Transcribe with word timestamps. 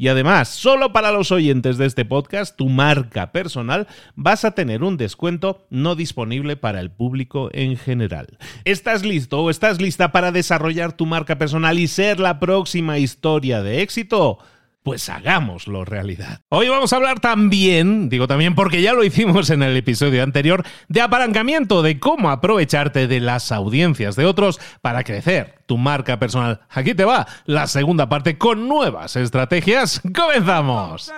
Y 0.00 0.06
además, 0.06 0.48
solo 0.48 0.92
para 0.92 1.10
los 1.10 1.32
oyentes 1.32 1.76
de 1.76 1.86
este 1.86 2.04
podcast, 2.04 2.56
tu 2.56 2.68
marca 2.68 3.32
personal, 3.32 3.88
vas 4.14 4.44
a 4.44 4.52
tener 4.52 4.84
un 4.84 4.96
descuento 4.96 5.66
no 5.70 5.96
disponible 5.96 6.56
para 6.56 6.78
el 6.78 6.92
público 6.92 7.50
en 7.52 7.76
general. 7.76 8.38
¿Estás 8.64 9.04
listo 9.04 9.40
o 9.40 9.50
estás 9.50 9.80
lista 9.80 10.12
para 10.12 10.30
desarrollar 10.30 10.92
tu 10.92 11.04
marca 11.04 11.36
personal 11.36 11.80
y 11.80 11.88
ser 11.88 12.20
la 12.20 12.38
próxima 12.38 12.98
historia 12.98 13.60
de 13.60 13.82
éxito? 13.82 14.38
Pues 14.82 15.08
hagámoslo 15.08 15.84
realidad. 15.84 16.40
Hoy 16.48 16.68
vamos 16.68 16.92
a 16.92 16.96
hablar 16.96 17.20
también, 17.20 18.08
digo 18.08 18.26
también 18.26 18.54
porque 18.54 18.80
ya 18.80 18.92
lo 18.92 19.04
hicimos 19.04 19.50
en 19.50 19.62
el 19.62 19.76
episodio 19.76 20.22
anterior, 20.22 20.64
de 20.88 21.00
apalancamiento, 21.00 21.82
de 21.82 21.98
cómo 21.98 22.30
aprovecharte 22.30 23.06
de 23.06 23.20
las 23.20 23.52
audiencias 23.52 24.16
de 24.16 24.24
otros 24.24 24.60
para 24.80 25.04
crecer 25.04 25.62
tu 25.66 25.76
marca 25.76 26.18
personal. 26.18 26.60
Aquí 26.70 26.94
te 26.94 27.04
va 27.04 27.26
la 27.44 27.66
segunda 27.66 28.08
parte 28.08 28.38
con 28.38 28.68
nuevas 28.68 29.16
estrategias. 29.16 30.00
¡Comenzamos! 30.14 31.12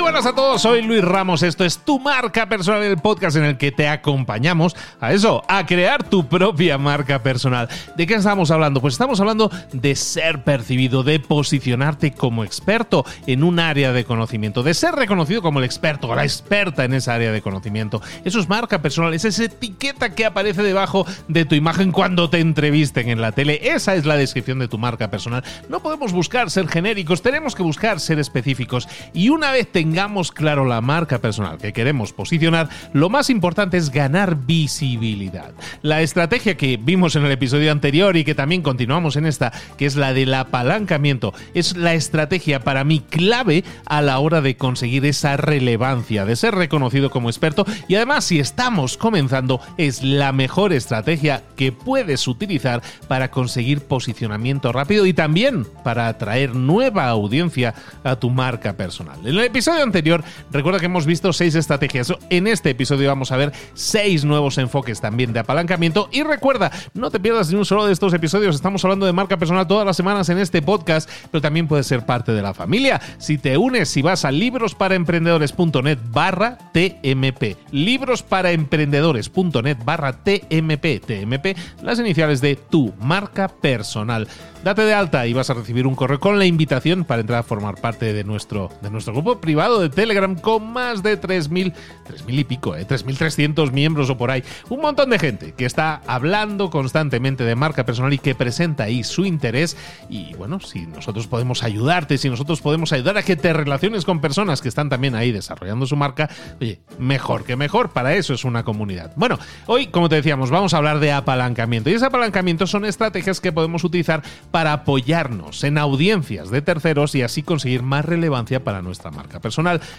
Muy 0.00 0.12
buenas 0.12 0.24
a 0.24 0.34
todos, 0.34 0.62
soy 0.62 0.80
Luis 0.80 1.04
Ramos, 1.04 1.42
esto 1.42 1.62
es 1.62 1.80
Tu 1.80 2.00
Marca 2.00 2.48
Personal, 2.48 2.82
el 2.82 2.96
podcast 2.96 3.36
en 3.36 3.44
el 3.44 3.58
que 3.58 3.70
te 3.70 3.86
acompañamos 3.86 4.74
a 4.98 5.12
eso, 5.12 5.42
a 5.46 5.66
crear 5.66 6.04
tu 6.04 6.26
propia 6.26 6.78
marca 6.78 7.22
personal. 7.22 7.68
¿De 7.98 8.06
qué 8.06 8.14
estamos 8.14 8.50
hablando? 8.50 8.80
Pues 8.80 8.94
estamos 8.94 9.20
hablando 9.20 9.50
de 9.74 9.94
ser 9.94 10.42
percibido, 10.42 11.02
de 11.02 11.20
posicionarte 11.20 12.12
como 12.12 12.44
experto 12.44 13.04
en 13.26 13.44
un 13.44 13.60
área 13.60 13.92
de 13.92 14.06
conocimiento, 14.06 14.62
de 14.62 14.72
ser 14.72 14.94
reconocido 14.94 15.42
como 15.42 15.58
el 15.58 15.66
experto 15.66 16.08
o 16.08 16.14
la 16.14 16.24
experta 16.24 16.84
en 16.84 16.94
esa 16.94 17.14
área 17.14 17.30
de 17.30 17.42
conocimiento. 17.42 18.00
Eso 18.24 18.40
es 18.40 18.48
marca 18.48 18.80
personal, 18.80 19.12
es 19.12 19.26
esa 19.26 19.44
etiqueta 19.44 20.14
que 20.14 20.24
aparece 20.24 20.62
debajo 20.62 21.06
de 21.28 21.44
tu 21.44 21.56
imagen 21.56 21.92
cuando 21.92 22.30
te 22.30 22.40
entrevisten 22.40 23.10
en 23.10 23.20
la 23.20 23.32
tele. 23.32 23.60
Esa 23.62 23.94
es 23.96 24.06
la 24.06 24.16
descripción 24.16 24.60
de 24.60 24.68
tu 24.68 24.78
marca 24.78 25.10
personal. 25.10 25.44
No 25.68 25.80
podemos 25.80 26.12
buscar 26.12 26.50
ser 26.50 26.68
genéricos, 26.68 27.20
tenemos 27.20 27.54
que 27.54 27.62
buscar 27.62 28.00
ser 28.00 28.18
específicos. 28.18 28.88
Y 29.12 29.28
una 29.28 29.52
vez 29.52 29.70
te 29.70 29.89
tengamos 29.90 30.30
claro 30.30 30.66
la 30.66 30.80
marca 30.80 31.18
personal 31.18 31.58
que 31.58 31.72
queremos 31.72 32.12
posicionar, 32.12 32.68
lo 32.92 33.08
más 33.08 33.28
importante 33.28 33.76
es 33.76 33.90
ganar 33.90 34.36
visibilidad. 34.36 35.50
La 35.82 36.00
estrategia 36.00 36.56
que 36.56 36.76
vimos 36.76 37.16
en 37.16 37.24
el 37.24 37.32
episodio 37.32 37.72
anterior 37.72 38.16
y 38.16 38.22
que 38.22 38.36
también 38.36 38.62
continuamos 38.62 39.16
en 39.16 39.26
esta, 39.26 39.52
que 39.76 39.86
es 39.86 39.96
la 39.96 40.12
del 40.12 40.32
apalancamiento, 40.32 41.34
es 41.54 41.76
la 41.76 41.94
estrategia 41.94 42.60
para 42.60 42.84
mí 42.84 43.00
clave 43.00 43.64
a 43.84 44.00
la 44.00 44.20
hora 44.20 44.40
de 44.40 44.56
conseguir 44.56 45.04
esa 45.06 45.36
relevancia, 45.36 46.24
de 46.24 46.36
ser 46.36 46.54
reconocido 46.54 47.10
como 47.10 47.28
experto 47.28 47.66
y 47.88 47.96
además 47.96 48.22
si 48.22 48.38
estamos 48.38 48.96
comenzando 48.96 49.60
es 49.76 50.04
la 50.04 50.30
mejor 50.30 50.72
estrategia 50.72 51.42
que 51.56 51.72
puedes 51.72 52.28
utilizar 52.28 52.80
para 53.08 53.32
conseguir 53.32 53.80
posicionamiento 53.80 54.70
rápido 54.70 55.04
y 55.04 55.14
también 55.14 55.66
para 55.82 56.06
atraer 56.06 56.54
nueva 56.54 57.08
audiencia 57.08 57.74
a 58.04 58.14
tu 58.14 58.30
marca 58.30 58.74
personal. 58.74 59.18
En 59.22 59.36
el 59.36 59.40
episodio 59.40 59.79
anterior, 59.82 60.24
recuerda 60.50 60.80
que 60.80 60.86
hemos 60.86 61.06
visto 61.06 61.32
seis 61.32 61.54
estrategias. 61.54 62.12
En 62.30 62.46
este 62.46 62.70
episodio 62.70 63.08
vamos 63.08 63.32
a 63.32 63.36
ver 63.36 63.52
seis 63.74 64.24
nuevos 64.24 64.58
enfoques 64.58 65.00
también 65.00 65.32
de 65.32 65.40
apalancamiento. 65.40 66.08
Y 66.12 66.22
recuerda, 66.22 66.70
no 66.94 67.10
te 67.10 67.20
pierdas 67.20 67.50
ni 67.50 67.56
un 67.56 67.64
solo 67.64 67.86
de 67.86 67.92
estos 67.92 68.14
episodios. 68.14 68.54
Estamos 68.54 68.84
hablando 68.84 69.06
de 69.06 69.12
marca 69.12 69.36
personal 69.36 69.66
todas 69.66 69.86
las 69.86 69.96
semanas 69.96 70.28
en 70.28 70.38
este 70.38 70.62
podcast, 70.62 71.10
pero 71.30 71.42
también 71.42 71.68
puedes 71.68 71.86
ser 71.86 72.06
parte 72.06 72.32
de 72.32 72.42
la 72.42 72.54
familia. 72.54 73.00
Si 73.18 73.38
te 73.38 73.56
unes, 73.56 73.88
si 73.88 74.02
vas 74.02 74.24
a 74.24 74.30
librosparaemprendedores.net 74.30 75.98
barra 76.10 76.58
TMP. 76.72 77.56
Librosparaemprendedores.net 77.70 79.78
barra 79.84 80.12
TMP. 80.12 81.00
TMP, 81.00 81.56
las 81.82 81.98
iniciales 81.98 82.40
de 82.40 82.56
tu 82.56 82.92
marca 83.00 83.48
personal. 83.48 84.28
Date 84.64 84.82
de 84.82 84.92
alta 84.92 85.26
y 85.26 85.32
vas 85.32 85.48
a 85.48 85.54
recibir 85.54 85.86
un 85.86 85.94
correo 85.94 86.20
con 86.20 86.38
la 86.38 86.44
invitación 86.44 87.04
para 87.04 87.22
entrar 87.22 87.38
a 87.38 87.42
formar 87.42 87.80
parte 87.80 88.12
de 88.12 88.24
nuestro, 88.24 88.70
de 88.82 88.90
nuestro 88.90 89.14
grupo 89.14 89.40
privado 89.40 89.59
de 89.60 89.90
Telegram 89.90 90.34
con 90.36 90.72
más 90.72 91.02
de 91.02 91.20
3.000, 91.20 91.74
3.000 92.08 92.38
y 92.38 92.44
pico, 92.44 92.74
eh, 92.74 92.86
3.300 92.86 93.72
miembros 93.72 94.08
o 94.08 94.16
por 94.16 94.30
ahí. 94.30 94.42
Un 94.70 94.80
montón 94.80 95.10
de 95.10 95.18
gente 95.18 95.52
que 95.52 95.66
está 95.66 96.00
hablando 96.06 96.70
constantemente 96.70 97.44
de 97.44 97.54
marca 97.54 97.84
personal 97.84 98.12
y 98.14 98.18
que 98.18 98.34
presenta 98.34 98.84
ahí 98.84 99.04
su 99.04 99.26
interés. 99.26 99.76
Y 100.08 100.34
bueno, 100.34 100.60
si 100.60 100.86
nosotros 100.86 101.26
podemos 101.26 101.62
ayudarte, 101.62 102.16
si 102.16 102.30
nosotros 102.30 102.62
podemos 102.62 102.92
ayudar 102.94 103.18
a 103.18 103.22
que 103.22 103.36
te 103.36 103.52
relaciones 103.52 104.06
con 104.06 104.22
personas 104.22 104.62
que 104.62 104.68
están 104.68 104.88
también 104.88 105.14
ahí 105.14 105.30
desarrollando 105.30 105.86
su 105.86 105.94
marca, 105.94 106.30
oye, 106.58 106.80
mejor 106.98 107.44
que 107.44 107.54
mejor, 107.54 107.90
para 107.90 108.14
eso 108.14 108.32
es 108.32 108.44
una 108.44 108.64
comunidad. 108.64 109.12
Bueno, 109.16 109.38
hoy, 109.66 109.88
como 109.88 110.08
te 110.08 110.16
decíamos, 110.16 110.50
vamos 110.50 110.72
a 110.72 110.78
hablar 110.78 111.00
de 111.00 111.12
apalancamiento. 111.12 111.90
Y 111.90 111.94
ese 111.94 112.06
apalancamiento 112.06 112.66
son 112.66 112.86
estrategias 112.86 113.40
que 113.42 113.52
podemos 113.52 113.84
utilizar 113.84 114.22
para 114.50 114.72
apoyarnos 114.72 115.64
en 115.64 115.76
audiencias 115.76 116.50
de 116.50 116.62
terceros 116.62 117.14
y 117.14 117.22
así 117.22 117.42
conseguir 117.42 117.82
más 117.82 118.06
relevancia 118.06 118.64
para 118.64 118.80
nuestra 118.80 119.10
marca 119.10 119.38
personal. 119.38 119.49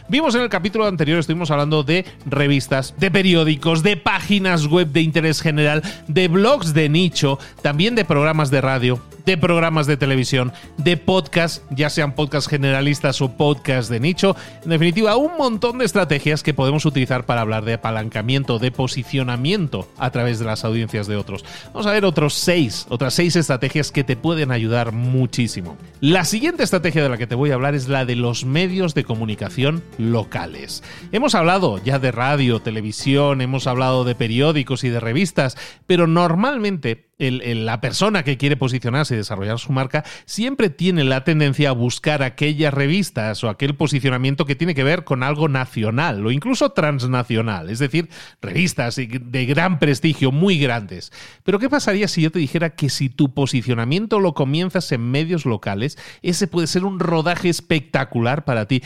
Vimos 0.07 0.35
en 0.35 0.41
el 0.41 0.49
capítulo 0.49 0.85
anterior, 0.87 1.19
estuvimos 1.19 1.51
hablando 1.51 1.83
de 1.83 2.05
revistas, 2.25 2.93
de 2.97 3.11
periódicos, 3.11 3.83
de 3.83 3.97
páginas 3.97 4.67
web 4.67 4.87
de 4.87 5.01
interés 5.01 5.41
general, 5.41 5.81
de 6.07 6.27
blogs 6.27 6.73
de 6.73 6.89
nicho, 6.89 7.39
también 7.61 7.95
de 7.95 8.05
programas 8.05 8.51
de 8.51 8.61
radio, 8.61 9.01
de 9.25 9.37
programas 9.37 9.87
de 9.87 9.97
televisión, 9.97 10.51
de 10.77 10.97
podcast, 10.97 11.63
ya 11.71 11.89
sean 11.89 12.13
podcast 12.15 12.49
generalistas 12.49 13.21
o 13.21 13.37
podcast 13.37 13.89
de 13.89 13.99
nicho. 13.99 14.35
En 14.63 14.69
definitiva, 14.69 15.15
un 15.15 15.37
montón 15.37 15.77
de 15.77 15.85
estrategias 15.85 16.43
que 16.43 16.53
podemos 16.53 16.85
utilizar 16.85 17.25
para 17.25 17.41
hablar 17.41 17.65
de 17.65 17.73
apalancamiento, 17.73 18.59
de 18.59 18.71
posicionamiento 18.71 19.87
a 19.97 20.11
través 20.11 20.39
de 20.39 20.45
las 20.45 20.65
audiencias 20.65 21.07
de 21.07 21.17
otros. 21.17 21.45
Vamos 21.67 21.87
a 21.87 21.91
ver 21.91 22.05
otros 22.05 22.33
seis, 22.33 22.85
otras 22.89 23.13
seis 23.13 23.35
estrategias 23.35 23.91
que 23.91 24.03
te 24.03 24.15
pueden 24.15 24.51
ayudar 24.51 24.91
muchísimo. 24.91 25.77
La 25.99 26.25
siguiente 26.25 26.63
estrategia 26.63 27.03
de 27.03 27.09
la 27.09 27.17
que 27.17 27.27
te 27.27 27.35
voy 27.35 27.51
a 27.51 27.55
hablar 27.55 27.75
es 27.75 27.87
la 27.87 28.05
de 28.05 28.15
los 28.15 28.45
medios 28.45 28.93
de 28.93 29.03
comunicación 29.03 29.83
locales. 29.97 30.83
Hemos 31.11 31.35
hablado 31.35 31.77
ya 31.83 31.99
de 31.99 32.11
radio, 32.11 32.61
televisión, 32.61 33.41
hemos 33.41 33.67
hablado 33.67 34.03
de 34.03 34.15
periódicos 34.15 34.83
y 34.83 34.89
de 34.89 34.99
revistas, 34.99 35.57
pero 35.87 36.07
normalmente 36.07 37.10
la 37.29 37.81
persona 37.81 38.23
que 38.23 38.37
quiere 38.37 38.57
posicionarse 38.57 39.13
y 39.13 39.17
desarrollar 39.17 39.59
su 39.59 39.71
marca 39.71 40.03
siempre 40.25 40.69
tiene 40.69 41.03
la 41.03 41.23
tendencia 41.23 41.69
a 41.69 41.73
buscar 41.73 42.23
aquellas 42.23 42.73
revistas 42.73 43.43
o 43.43 43.49
aquel 43.49 43.75
posicionamiento 43.75 44.45
que 44.45 44.55
tiene 44.55 44.73
que 44.73 44.83
ver 44.83 45.03
con 45.03 45.21
algo 45.21 45.47
nacional 45.47 46.25
o 46.25 46.31
incluso 46.31 46.71
transnacional, 46.71 47.69
es 47.69 47.79
decir, 47.79 48.09
revistas 48.41 48.95
de 48.95 49.45
gran 49.45 49.77
prestigio, 49.77 50.31
muy 50.31 50.57
grandes. 50.57 51.11
Pero 51.43 51.59
¿qué 51.59 51.69
pasaría 51.69 52.07
si 52.07 52.23
yo 52.23 52.31
te 52.31 52.39
dijera 52.39 52.71
que 52.71 52.89
si 52.89 53.09
tu 53.09 53.33
posicionamiento 53.33 54.19
lo 54.19 54.33
comienzas 54.33 54.91
en 54.91 55.11
medios 55.11 55.45
locales, 55.45 55.97
ese 56.21 56.47
puede 56.47 56.67
ser 56.67 56.85
un 56.85 56.99
rodaje 56.99 57.49
espectacular 57.49 58.45
para 58.45 58.67
ti? 58.67 58.81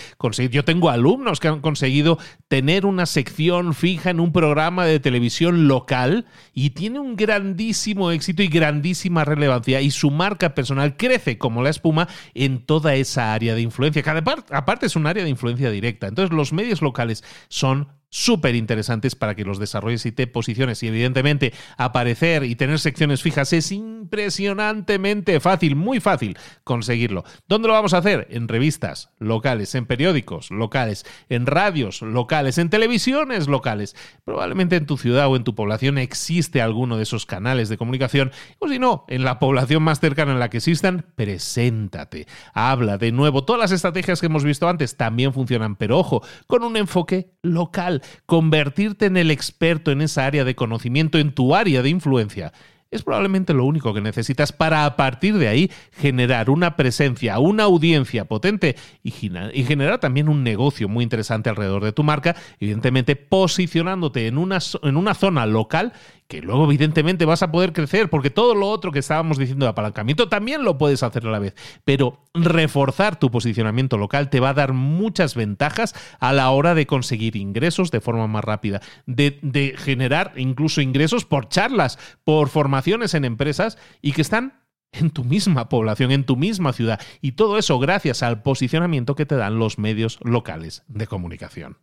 Yo 0.52 0.66
tengo 0.66 0.90
alumnos 0.90 1.40
que 1.40 1.48
han 1.48 1.62
conseguido 1.62 2.18
tener 2.48 2.86
una 2.86 3.06
sección 3.06 3.74
fija 3.74 4.10
en 4.10 4.20
un 4.20 4.34
programa 4.34 4.86
de 4.86 5.00
televisión 5.00 5.68
local 5.68 6.26
y 6.54 6.72
tiene 6.72 7.00
un 7.00 7.16
grandísimo 7.16 8.12
éxito 8.12 8.25
y 8.30 8.48
grandísima 8.48 9.25
relevancia 9.25 9.81
y 9.81 9.92
su 9.92 10.12
marca 10.12 10.56
personal 10.56 10.98
crece 10.98 11.38
como 11.38 11.62
la 11.62 11.69
espuma 11.69 12.07
en 12.33 12.66
toda 12.66 12.95
esa 12.95 13.33
área 13.33 13.56
de 13.56 13.62
influencia, 13.62 14.01
que 14.04 14.10
aparte 14.10 14.86
es 14.86 14.95
un 14.95 15.07
área 15.07 15.24
de 15.24 15.30
influencia 15.30 15.69
directa. 15.69 16.07
Entonces 16.07 16.36
los 16.36 16.54
medios 16.54 16.81
locales 16.81 17.24
son 17.48 17.89
súper 18.16 18.56
interesantes 18.56 19.14
para 19.14 19.36
que 19.36 19.44
los 19.44 19.60
desarrolles 19.60 20.06
y 20.06 20.14
te 20.14 20.26
posiciones 20.26 20.82
y 20.84 20.88
evidentemente 20.88 21.54
aparecer 21.76 22.46
y 22.46 22.56
tener 22.56 22.80
secciones 22.80 23.22
fijas 23.22 23.52
es 23.52 23.74
impresionantemente 23.74 25.42
fácil, 25.42 25.76
muy 25.76 26.00
fácil 26.00 26.38
conseguirlo. 26.64 27.26
¿Dónde 27.50 27.68
lo 27.68 27.74
vamos 27.74 27.94
a 27.94 27.98
hacer? 27.98 28.28
En 28.30 28.48
revistas 28.48 29.10
locales, 29.20 29.76
en 29.76 29.86
periódicos 29.86 30.50
locales, 30.50 31.06
en 31.28 31.46
radios 31.46 32.02
locales, 32.02 32.58
en 32.58 32.70
televisiones 32.70 33.50
locales. 33.50 33.98
Probablemente 34.24 34.78
en 34.78 34.86
tu 34.86 34.98
ciudad 34.98 35.28
o 35.28 35.36
en 35.36 35.44
tu 35.44 35.54
población 35.54 35.98
existe 35.98 36.62
alguno 36.62 36.96
de 36.96 37.04
esos 37.04 37.26
canales 37.26 37.68
de 37.68 37.78
comunicación 37.78 38.32
o 38.60 38.70
si 38.70 38.80
no, 38.80 39.04
en 39.10 39.26
la 39.26 39.40
población 39.40 39.84
más 39.84 40.00
cercana 40.00 40.32
en 40.32 40.40
la 40.40 40.50
que 40.50 40.58
existan, 40.58 41.06
preséntate, 41.16 42.28
habla 42.54 42.98
de 42.98 43.12
nuevo. 43.12 43.44
Todas 43.44 43.60
las 43.60 43.72
estrategias 43.74 44.22
que 44.22 44.28
hemos 44.28 44.46
visto 44.46 44.70
antes 44.70 44.96
también 44.96 45.34
funcionan, 45.34 45.76
pero 45.76 46.00
ojo, 46.00 46.24
con 46.48 46.64
un 46.64 46.78
enfoque 46.78 47.32
local 47.42 48.04
convertirte 48.25 49.06
en 49.06 49.18
el 49.18 49.31
experto 49.31 49.92
en 49.92 50.02
esa 50.02 50.25
área 50.25 50.44
de 50.44 50.56
conocimiento, 50.56 51.18
en 51.18 51.31
tu 51.31 51.56
área 51.56 51.81
de 51.81 51.90
influencia, 51.90 52.54
es 52.96 53.04
probablemente 53.04 53.54
lo 53.54 53.66
único 53.66 53.94
que 53.94 54.02
necesitas 54.02 54.52
para 54.52 54.86
a 54.86 54.96
partir 54.96 55.38
de 55.38 55.48
ahí 55.48 55.72
generar 55.92 56.50
una 56.50 56.75
presencia, 56.75 57.40
una 57.40 57.63
audiencia 57.63 58.25
potente 58.25 58.75
y, 59.04 59.12
generar 59.12 60.00
también 60.00 60.30
un 60.30 60.44
negocio 60.44 60.88
muy 60.88 61.04
interesante 61.04 61.50
alrededor 61.50 61.84
de 61.84 61.92
tu 61.92 62.04
marca, 62.04 62.36
evidentemente 62.60 63.16
posicionándote 63.16 64.28
en 64.28 64.38
una, 64.38 64.60
en 64.84 64.98
una 64.98 65.13
zona 65.13 65.46
local 65.46 65.94
que 66.27 66.42
luego 66.42 66.66
evidentemente 66.66 67.25
vas 67.25 67.44
a 67.44 67.51
poder 67.51 67.74
crecer, 67.74 68.10
porque 68.10 68.30
todo 68.30 68.56
lo 68.56 68.69
otro 68.69 68.92
que 68.92 69.00
estábamos 69.00 69.38
diciendo 69.38 69.66
de 69.66 69.72
apalancamiento 69.72 70.27
también 70.27 70.63
lo 70.63 70.77
puedes 70.77 71.04
hacer 71.04 71.27
a 71.27 71.31
la 71.31 71.39
vez, 71.39 71.56
pero 71.83 72.24
reforzar 72.33 73.19
tu 73.19 73.30
posicionamiento 73.30 73.98
local 73.98 74.30
te 74.30 74.39
va 74.39 74.50
a 74.50 74.54
dar 74.54 74.74
muchas 74.74 75.36
ventajas 75.36 75.94
a 76.19 76.33
la 76.33 76.50
hora 76.50 76.74
de 76.74 76.88
conseguir 76.88 77.36
ingresos 77.36 77.92
de 77.92 78.01
forma 78.01 78.27
más 78.27 78.44
rápida, 78.44 78.81
de, 79.06 79.39
de 79.42 79.75
generar 79.77 80.33
incluso 80.36 80.81
ingresos 80.81 81.25
por 81.25 81.48
charlas, 81.50 82.00
por 82.24 82.50
formaciones 82.50 83.13
en 83.13 83.25
empresas 83.25 83.78
y 84.01 84.13
que 84.13 84.21
están 84.21 84.66
en 84.94 85.10
tu 85.10 85.24
misma 85.24 85.69
población, 85.69 86.12
en 86.12 86.24
tu 86.24 86.38
misma 86.38 86.74
ciudad, 86.74 87.01
y 87.21 87.33
todo 87.33 87.57
eso 87.57 87.80
gracias 87.80 88.24
al 88.24 88.42
posicionamiento 88.42 89.16
que 89.16 89.25
te 89.25 89.36
dan 89.36 89.60
los 89.60 89.78
medios 89.78 90.19
locales 90.24 90.83
de 90.88 91.06
comunicación. 91.06 91.78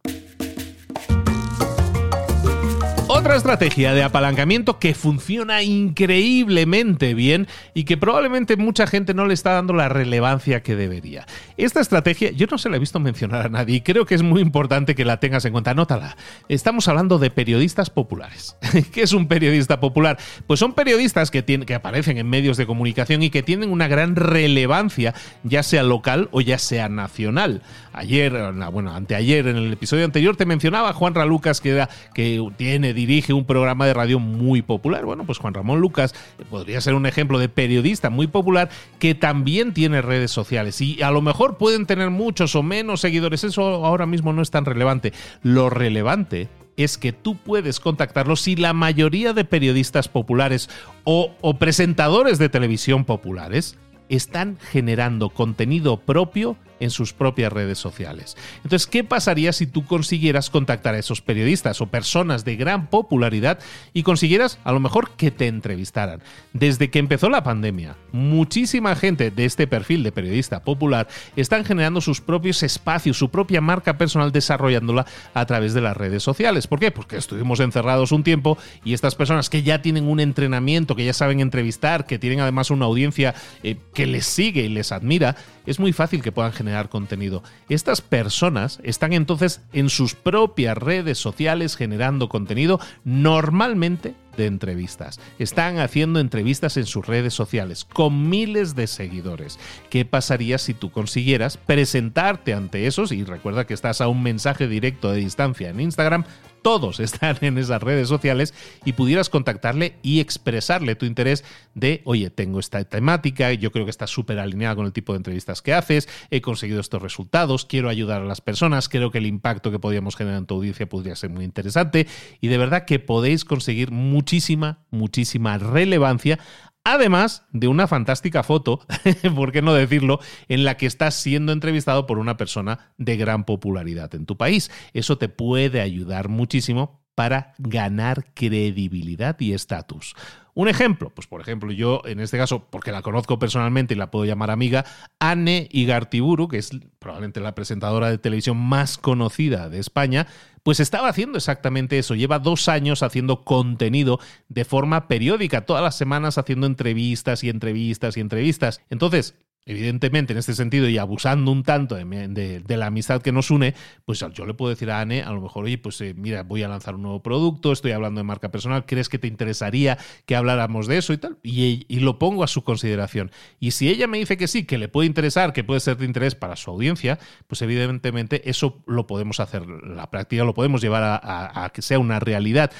Otra 3.32 3.38
estrategia 3.38 3.94
de 3.94 4.02
apalancamiento 4.02 4.78
que 4.78 4.92
funciona 4.92 5.62
increíblemente 5.62 7.14
bien 7.14 7.48
y 7.72 7.84
que 7.84 7.96
probablemente 7.96 8.58
mucha 8.58 8.86
gente 8.86 9.14
no 9.14 9.24
le 9.24 9.32
está 9.32 9.52
dando 9.52 9.72
la 9.72 9.88
relevancia 9.88 10.62
que 10.62 10.76
debería. 10.76 11.24
Esta 11.56 11.80
estrategia 11.80 12.30
yo 12.32 12.46
no 12.50 12.58
se 12.58 12.68
la 12.68 12.76
he 12.76 12.78
visto 12.78 13.00
mencionar 13.00 13.46
a 13.46 13.48
nadie 13.48 13.76
y 13.76 13.80
creo 13.80 14.04
que 14.04 14.14
es 14.14 14.22
muy 14.22 14.42
importante 14.42 14.94
que 14.94 15.06
la 15.06 15.18
tengas 15.18 15.46
en 15.46 15.52
cuenta. 15.52 15.70
Anótala. 15.70 16.18
Estamos 16.50 16.88
hablando 16.88 17.18
de 17.18 17.30
periodistas 17.30 17.88
populares. 17.88 18.58
¿Qué 18.92 19.00
es 19.00 19.14
un 19.14 19.26
periodista 19.28 19.80
popular? 19.80 20.18
Pues 20.46 20.60
son 20.60 20.74
periodistas 20.74 21.30
que, 21.30 21.42
tienen, 21.42 21.64
que 21.64 21.74
aparecen 21.74 22.18
en 22.18 22.28
medios 22.28 22.58
de 22.58 22.66
comunicación 22.66 23.22
y 23.22 23.30
que 23.30 23.42
tienen 23.42 23.70
una 23.70 23.88
gran 23.88 24.14
relevancia, 24.14 25.14
ya 25.42 25.62
sea 25.62 25.82
local 25.84 26.28
o 26.32 26.42
ya 26.42 26.58
sea 26.58 26.90
nacional. 26.90 27.62
Ayer, 27.94 28.52
bueno, 28.72 28.94
anteayer, 28.94 29.46
en 29.46 29.56
el 29.56 29.72
episodio 29.72 30.04
anterior 30.04 30.36
te 30.36 30.44
mencionaba 30.44 30.92
Juan 30.92 31.14
Ralucas 31.14 31.62
que, 31.62 31.86
que 32.12 32.46
tiene 32.58 32.92
dirige 32.92 33.21
un 33.30 33.44
programa 33.44 33.86
de 33.86 33.94
radio 33.94 34.18
muy 34.18 34.62
popular. 34.62 35.04
Bueno, 35.04 35.24
pues 35.24 35.38
Juan 35.38 35.54
Ramón 35.54 35.80
Lucas 35.80 36.14
podría 36.50 36.80
ser 36.80 36.94
un 36.94 37.06
ejemplo 37.06 37.38
de 37.38 37.48
periodista 37.48 38.10
muy 38.10 38.26
popular 38.26 38.68
que 38.98 39.14
también 39.14 39.72
tiene 39.72 40.02
redes 40.02 40.30
sociales 40.30 40.80
y 40.80 41.02
a 41.02 41.10
lo 41.10 41.22
mejor 41.22 41.58
pueden 41.58 41.86
tener 41.86 42.10
muchos 42.10 42.56
o 42.56 42.62
menos 42.62 43.00
seguidores. 43.00 43.44
Eso 43.44 43.62
ahora 43.84 44.06
mismo 44.06 44.32
no 44.32 44.42
es 44.42 44.50
tan 44.50 44.64
relevante. 44.64 45.12
Lo 45.42 45.70
relevante 45.70 46.48
es 46.76 46.98
que 46.98 47.12
tú 47.12 47.36
puedes 47.36 47.80
contactarlo 47.80 48.34
si 48.34 48.56
la 48.56 48.72
mayoría 48.72 49.32
de 49.32 49.44
periodistas 49.44 50.08
populares 50.08 50.68
o 51.04 51.56
presentadores 51.58 52.38
de 52.38 52.48
televisión 52.48 53.04
populares 53.04 53.76
están 54.16 54.58
generando 54.70 55.30
contenido 55.30 55.98
propio 55.98 56.56
en 56.82 56.90
sus 56.90 57.12
propias 57.12 57.52
redes 57.52 57.78
sociales. 57.78 58.36
Entonces, 58.64 58.88
¿qué 58.88 59.04
pasaría 59.04 59.52
si 59.52 59.68
tú 59.68 59.84
consiguieras 59.86 60.50
contactar 60.50 60.94
a 60.94 60.98
esos 60.98 61.22
periodistas 61.22 61.80
o 61.80 61.86
personas 61.86 62.44
de 62.44 62.56
gran 62.56 62.88
popularidad 62.88 63.60
y 63.92 64.02
consiguieras 64.02 64.58
a 64.64 64.72
lo 64.72 64.80
mejor 64.80 65.10
que 65.10 65.30
te 65.30 65.46
entrevistaran? 65.46 66.22
Desde 66.52 66.90
que 66.90 66.98
empezó 66.98 67.30
la 67.30 67.44
pandemia, 67.44 67.96
muchísima 68.10 68.96
gente 68.96 69.30
de 69.30 69.44
este 69.44 69.68
perfil 69.68 70.02
de 70.02 70.10
periodista 70.10 70.64
popular 70.64 71.06
están 71.36 71.64
generando 71.64 72.00
sus 72.00 72.20
propios 72.20 72.64
espacios, 72.64 73.16
su 73.16 73.30
propia 73.30 73.60
marca 73.60 73.96
personal, 73.96 74.32
desarrollándola 74.32 75.06
a 75.34 75.46
través 75.46 75.74
de 75.74 75.82
las 75.82 75.96
redes 75.96 76.24
sociales. 76.24 76.66
¿Por 76.66 76.80
qué? 76.80 76.90
Porque 76.90 77.16
estuvimos 77.16 77.60
encerrados 77.60 78.10
un 78.10 78.24
tiempo 78.24 78.58
y 78.84 78.92
estas 78.92 79.14
personas 79.14 79.48
que 79.48 79.62
ya 79.62 79.82
tienen 79.82 80.08
un 80.08 80.18
entrenamiento, 80.18 80.96
que 80.96 81.04
ya 81.04 81.12
saben 81.12 81.38
entrevistar, 81.38 82.06
que 82.06 82.18
tienen 82.18 82.40
además 82.40 82.72
una 82.72 82.86
audiencia 82.86 83.36
eh, 83.62 83.76
que 83.94 84.01
les 84.06 84.26
sigue 84.26 84.62
y 84.62 84.68
les 84.68 84.92
admira, 84.92 85.36
es 85.66 85.78
muy 85.78 85.92
fácil 85.92 86.22
que 86.22 86.32
puedan 86.32 86.52
generar 86.52 86.88
contenido. 86.88 87.42
Estas 87.68 88.00
personas 88.00 88.80
están 88.82 89.12
entonces 89.12 89.60
en 89.72 89.88
sus 89.88 90.14
propias 90.14 90.76
redes 90.76 91.18
sociales 91.18 91.76
generando 91.76 92.28
contenido 92.28 92.80
normalmente 93.04 94.14
de 94.36 94.46
entrevistas. 94.46 95.20
Están 95.38 95.78
haciendo 95.78 96.20
entrevistas 96.20 96.76
en 96.76 96.86
sus 96.86 97.06
redes 97.06 97.34
sociales 97.34 97.84
con 97.84 98.30
miles 98.30 98.74
de 98.74 98.86
seguidores. 98.86 99.58
¿Qué 99.90 100.04
pasaría 100.04 100.58
si 100.58 100.74
tú 100.74 100.90
consiguieras 100.90 101.56
presentarte 101.56 102.54
ante 102.54 102.86
esos? 102.86 103.12
Y 103.12 103.24
recuerda 103.24 103.66
que 103.66 103.74
estás 103.74 104.00
a 104.00 104.08
un 104.08 104.22
mensaje 104.22 104.68
directo 104.68 105.12
de 105.12 105.18
distancia 105.18 105.70
en 105.70 105.80
Instagram 105.80 106.24
todos 106.62 107.00
están 107.00 107.36
en 107.40 107.58
esas 107.58 107.82
redes 107.82 108.08
sociales 108.08 108.54
y 108.84 108.92
pudieras 108.92 109.28
contactarle 109.28 109.94
y 110.02 110.20
expresarle 110.20 110.94
tu 110.94 111.06
interés 111.06 111.44
de, 111.74 112.02
oye, 112.04 112.30
tengo 112.30 112.60
esta 112.60 112.82
temática, 112.84 113.52
yo 113.52 113.72
creo 113.72 113.84
que 113.84 113.90
está 113.90 114.06
súper 114.06 114.38
alineada 114.38 114.76
con 114.76 114.86
el 114.86 114.92
tipo 114.92 115.12
de 115.12 115.18
entrevistas 115.18 115.62
que 115.62 115.74
haces, 115.74 116.08
he 116.30 116.40
conseguido 116.40 116.80
estos 116.80 117.02
resultados, 117.02 117.64
quiero 117.64 117.88
ayudar 117.88 118.22
a 118.22 118.24
las 118.24 118.40
personas, 118.40 118.88
creo 118.88 119.10
que 119.10 119.18
el 119.18 119.26
impacto 119.26 119.70
que 119.70 119.78
podríamos 119.78 120.16
generar 120.16 120.38
en 120.38 120.46
tu 120.46 120.54
audiencia 120.54 120.88
podría 120.88 121.16
ser 121.16 121.30
muy 121.30 121.44
interesante 121.44 122.06
y 122.40 122.48
de 122.48 122.58
verdad 122.58 122.84
que 122.84 122.98
podéis 122.98 123.44
conseguir 123.44 123.90
muchísima, 123.90 124.78
muchísima 124.90 125.58
relevancia 125.58 126.38
Además 126.84 127.46
de 127.52 127.68
una 127.68 127.86
fantástica 127.86 128.42
foto, 128.42 128.80
por 129.36 129.52
qué 129.52 129.62
no 129.62 129.72
decirlo, 129.72 130.18
en 130.48 130.64
la 130.64 130.76
que 130.76 130.86
estás 130.86 131.14
siendo 131.14 131.52
entrevistado 131.52 132.06
por 132.06 132.18
una 132.18 132.36
persona 132.36 132.92
de 132.98 133.16
gran 133.16 133.44
popularidad 133.44 134.14
en 134.14 134.26
tu 134.26 134.36
país. 134.36 134.70
Eso 134.92 135.16
te 135.16 135.28
puede 135.28 135.80
ayudar 135.80 136.28
muchísimo 136.28 137.00
para 137.14 137.54
ganar 137.58 138.32
credibilidad 138.34 139.38
y 139.38 139.52
estatus. 139.52 140.14
Un 140.54 140.68
ejemplo, 140.68 141.10
pues 141.10 141.26
por 141.26 141.40
ejemplo, 141.40 141.72
yo 141.72 142.02
en 142.04 142.20
este 142.20 142.36
caso, 142.36 142.66
porque 142.68 142.92
la 142.92 143.00
conozco 143.00 143.38
personalmente 143.38 143.94
y 143.94 143.96
la 143.96 144.10
puedo 144.10 144.26
llamar 144.26 144.50
amiga, 144.50 144.84
Anne 145.18 145.66
Igartiburu, 145.70 146.48
que 146.48 146.58
es 146.58 146.70
probablemente 146.98 147.40
la 147.40 147.54
presentadora 147.54 148.10
de 148.10 148.18
televisión 148.18 148.58
más 148.58 148.98
conocida 148.98 149.70
de 149.70 149.78
España, 149.78 150.26
pues 150.62 150.78
estaba 150.78 151.08
haciendo 151.08 151.38
exactamente 151.38 151.98
eso. 151.98 152.14
Lleva 152.14 152.38
dos 152.38 152.68
años 152.68 153.02
haciendo 153.02 153.44
contenido 153.44 154.20
de 154.48 154.64
forma 154.64 155.08
periódica, 155.08 155.64
todas 155.64 155.82
las 155.82 155.96
semanas 155.96 156.36
haciendo 156.36 156.66
entrevistas 156.66 157.42
y 157.44 157.48
entrevistas 157.48 158.16
y 158.16 158.20
entrevistas. 158.20 158.80
Entonces, 158.90 159.34
Evidentemente, 159.64 160.32
en 160.32 160.40
este 160.40 160.54
sentido, 160.54 160.88
y 160.88 160.98
abusando 160.98 161.52
un 161.52 161.62
tanto 161.62 161.94
de, 161.94 162.64
la 162.66 162.86
amistad 162.86 163.22
que 163.22 163.30
nos 163.30 163.50
une, 163.52 163.74
pues 164.04 164.24
yo 164.34 164.44
le 164.44 164.54
puedo 164.54 164.70
decir 164.70 164.90
a 164.90 165.00
Anne, 165.00 165.22
a 165.22 165.30
lo 165.30 165.40
mejor, 165.40 165.64
oye, 165.64 165.78
pues 165.78 166.00
eh, 166.00 166.14
mira, 166.16 166.42
voy 166.42 166.64
a 166.64 166.68
lanzar 166.68 166.96
un 166.96 167.02
nuevo 167.02 167.22
producto, 167.22 167.70
estoy 167.70 167.92
hablando 167.92 168.18
de 168.18 168.24
marca 168.24 168.50
personal, 168.50 168.84
¿crees 168.86 169.08
que 169.08 169.20
te 169.20 169.28
interesaría 169.28 169.98
que 170.26 170.34
habláramos 170.34 170.88
de 170.88 170.98
eso 170.98 171.12
y 171.12 171.18
tal? 171.18 171.38
Y, 171.44 171.86
y, 171.86 172.00
lo 172.00 172.18
pongo 172.18 172.42
a 172.42 172.48
su 172.48 172.64
consideración. 172.64 173.30
Y 173.60 173.70
si 173.70 173.88
ella 173.88 174.08
me 174.08 174.18
dice 174.18 174.36
que 174.36 174.48
sí, 174.48 174.64
que 174.64 174.78
le 174.78 174.88
puede 174.88 175.06
interesar, 175.06 175.52
que 175.52 175.62
puede 175.62 175.78
ser 175.78 175.96
de 175.96 176.06
interés 176.06 176.34
para 176.34 176.56
su 176.56 176.68
audiencia, 176.68 177.20
pues 177.46 177.62
evidentemente 177.62 178.50
eso 178.50 178.82
lo 178.86 179.06
podemos 179.06 179.38
hacer, 179.38 179.64
la 179.66 180.10
práctica 180.10 180.42
lo 180.42 180.54
podemos 180.54 180.80
llevar 180.82 181.20
a 181.22 181.70
que 181.72 181.82
sea 181.82 182.00
una 182.00 182.18
realidad. 182.18 182.72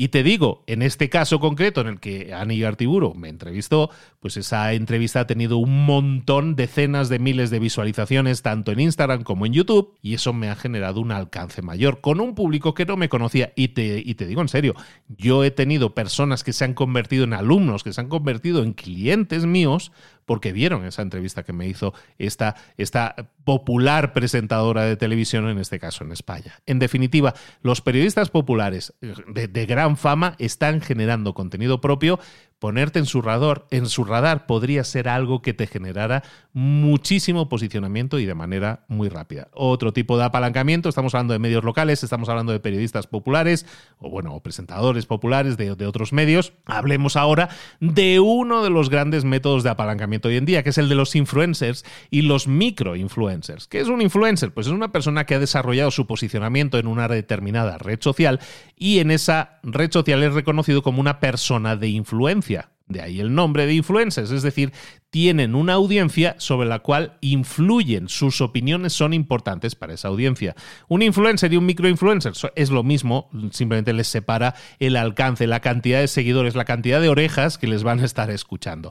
Y 0.00 0.08
te 0.08 0.22
digo, 0.22 0.64
en 0.66 0.80
este 0.80 1.10
caso 1.10 1.40
concreto 1.40 1.82
en 1.82 1.86
el 1.86 2.00
que 2.00 2.32
Ani 2.32 2.62
Artiburo 2.62 3.12
me 3.12 3.28
entrevistó, 3.28 3.90
pues 4.18 4.38
esa 4.38 4.72
entrevista 4.72 5.20
ha 5.20 5.26
tenido 5.26 5.58
un 5.58 5.84
montón, 5.84 6.56
decenas 6.56 7.10
de 7.10 7.18
miles 7.18 7.50
de 7.50 7.58
visualizaciones, 7.58 8.40
tanto 8.40 8.72
en 8.72 8.80
Instagram 8.80 9.24
como 9.24 9.44
en 9.44 9.52
YouTube, 9.52 9.98
y 10.00 10.14
eso 10.14 10.32
me 10.32 10.48
ha 10.48 10.56
generado 10.56 11.02
un 11.02 11.12
alcance 11.12 11.60
mayor 11.60 12.00
con 12.00 12.18
un 12.18 12.34
público 12.34 12.72
que 12.72 12.86
no 12.86 12.96
me 12.96 13.10
conocía. 13.10 13.52
Y 13.56 13.68
te, 13.68 14.02
y 14.02 14.14
te 14.14 14.24
digo 14.24 14.40
en 14.40 14.48
serio, 14.48 14.74
yo 15.06 15.44
he 15.44 15.50
tenido 15.50 15.94
personas 15.94 16.44
que 16.44 16.54
se 16.54 16.64
han 16.64 16.72
convertido 16.72 17.24
en 17.24 17.34
alumnos, 17.34 17.84
que 17.84 17.92
se 17.92 18.00
han 18.00 18.08
convertido 18.08 18.62
en 18.62 18.72
clientes 18.72 19.44
míos, 19.44 19.92
porque 20.26 20.52
vieron 20.52 20.84
esa 20.84 21.02
entrevista 21.02 21.42
que 21.42 21.52
me 21.52 21.66
hizo 21.66 21.94
esta, 22.18 22.56
esta 22.76 23.14
popular 23.44 24.12
presentadora 24.12 24.84
de 24.84 24.96
televisión, 24.96 25.48
en 25.48 25.58
este 25.58 25.78
caso 25.78 26.04
en 26.04 26.12
España. 26.12 26.60
En 26.66 26.78
definitiva, 26.78 27.34
los 27.62 27.80
periodistas 27.80 28.30
populares 28.30 28.94
de, 29.00 29.48
de 29.48 29.66
gran 29.66 29.96
fama 29.96 30.36
están 30.38 30.80
generando 30.80 31.34
contenido 31.34 31.80
propio 31.80 32.18
ponerte 32.60 32.98
en 32.98 33.06
su 33.06 33.22
radar, 33.22 33.64
en 33.70 33.86
su 33.86 34.04
radar 34.04 34.46
podría 34.46 34.84
ser 34.84 35.08
algo 35.08 35.42
que 35.42 35.54
te 35.54 35.66
generara 35.66 36.22
muchísimo 36.52 37.48
posicionamiento 37.48 38.18
y 38.18 38.26
de 38.26 38.34
manera 38.34 38.84
muy 38.86 39.08
rápida. 39.08 39.48
Otro 39.52 39.92
tipo 39.92 40.18
de 40.18 40.24
apalancamiento, 40.24 40.88
estamos 40.88 41.14
hablando 41.14 41.32
de 41.32 41.38
medios 41.38 41.64
locales, 41.64 42.04
estamos 42.04 42.28
hablando 42.28 42.52
de 42.52 42.60
periodistas 42.60 43.06
populares 43.06 43.66
o 43.98 44.10
bueno, 44.10 44.38
presentadores 44.40 45.06
populares 45.06 45.56
de, 45.56 45.74
de 45.74 45.86
otros 45.86 46.12
medios. 46.12 46.52
Hablemos 46.66 47.16
ahora 47.16 47.48
de 47.80 48.20
uno 48.20 48.62
de 48.62 48.70
los 48.70 48.90
grandes 48.90 49.24
métodos 49.24 49.62
de 49.62 49.70
apalancamiento 49.70 50.28
hoy 50.28 50.36
en 50.36 50.44
día, 50.44 50.62
que 50.62 50.70
es 50.70 50.78
el 50.78 50.90
de 50.90 50.94
los 50.94 51.16
influencers 51.16 51.84
y 52.10 52.22
los 52.22 52.46
microinfluencers. 52.46 53.68
¿Qué 53.68 53.80
es 53.80 53.88
un 53.88 54.02
influencer? 54.02 54.52
Pues 54.52 54.66
es 54.66 54.72
una 54.72 54.92
persona 54.92 55.24
que 55.24 55.34
ha 55.34 55.38
desarrollado 55.38 55.90
su 55.90 56.06
posicionamiento 56.06 56.78
en 56.78 56.86
una 56.86 57.08
determinada 57.08 57.78
red 57.78 58.00
social 58.02 58.38
y 58.76 58.98
en 58.98 59.10
esa 59.10 59.60
red 59.62 59.90
social 59.90 60.22
es 60.22 60.34
reconocido 60.34 60.82
como 60.82 61.00
una 61.00 61.20
persona 61.20 61.76
de 61.76 61.88
influencia. 61.88 62.49
De 62.90 63.00
ahí 63.00 63.20
el 63.20 63.32
nombre 63.32 63.66
de 63.66 63.74
influencers, 63.74 64.32
es 64.32 64.42
decir, 64.42 64.72
tienen 65.10 65.54
una 65.54 65.74
audiencia 65.74 66.34
sobre 66.38 66.68
la 66.68 66.80
cual 66.80 67.18
influyen, 67.20 68.08
sus 68.08 68.40
opiniones 68.40 68.92
son 68.92 69.14
importantes 69.14 69.76
para 69.76 69.94
esa 69.94 70.08
audiencia. 70.08 70.56
Un 70.88 71.02
influencer 71.02 71.52
y 71.52 71.56
un 71.56 71.66
microinfluencer 71.66 72.32
es 72.56 72.70
lo 72.70 72.82
mismo, 72.82 73.30
simplemente 73.52 73.92
les 73.92 74.08
separa 74.08 74.56
el 74.80 74.96
alcance, 74.96 75.46
la 75.46 75.60
cantidad 75.60 76.00
de 76.00 76.08
seguidores, 76.08 76.56
la 76.56 76.64
cantidad 76.64 77.00
de 77.00 77.08
orejas 77.08 77.58
que 77.58 77.68
les 77.68 77.84
van 77.84 78.00
a 78.00 78.04
estar 78.04 78.28
escuchando. 78.28 78.90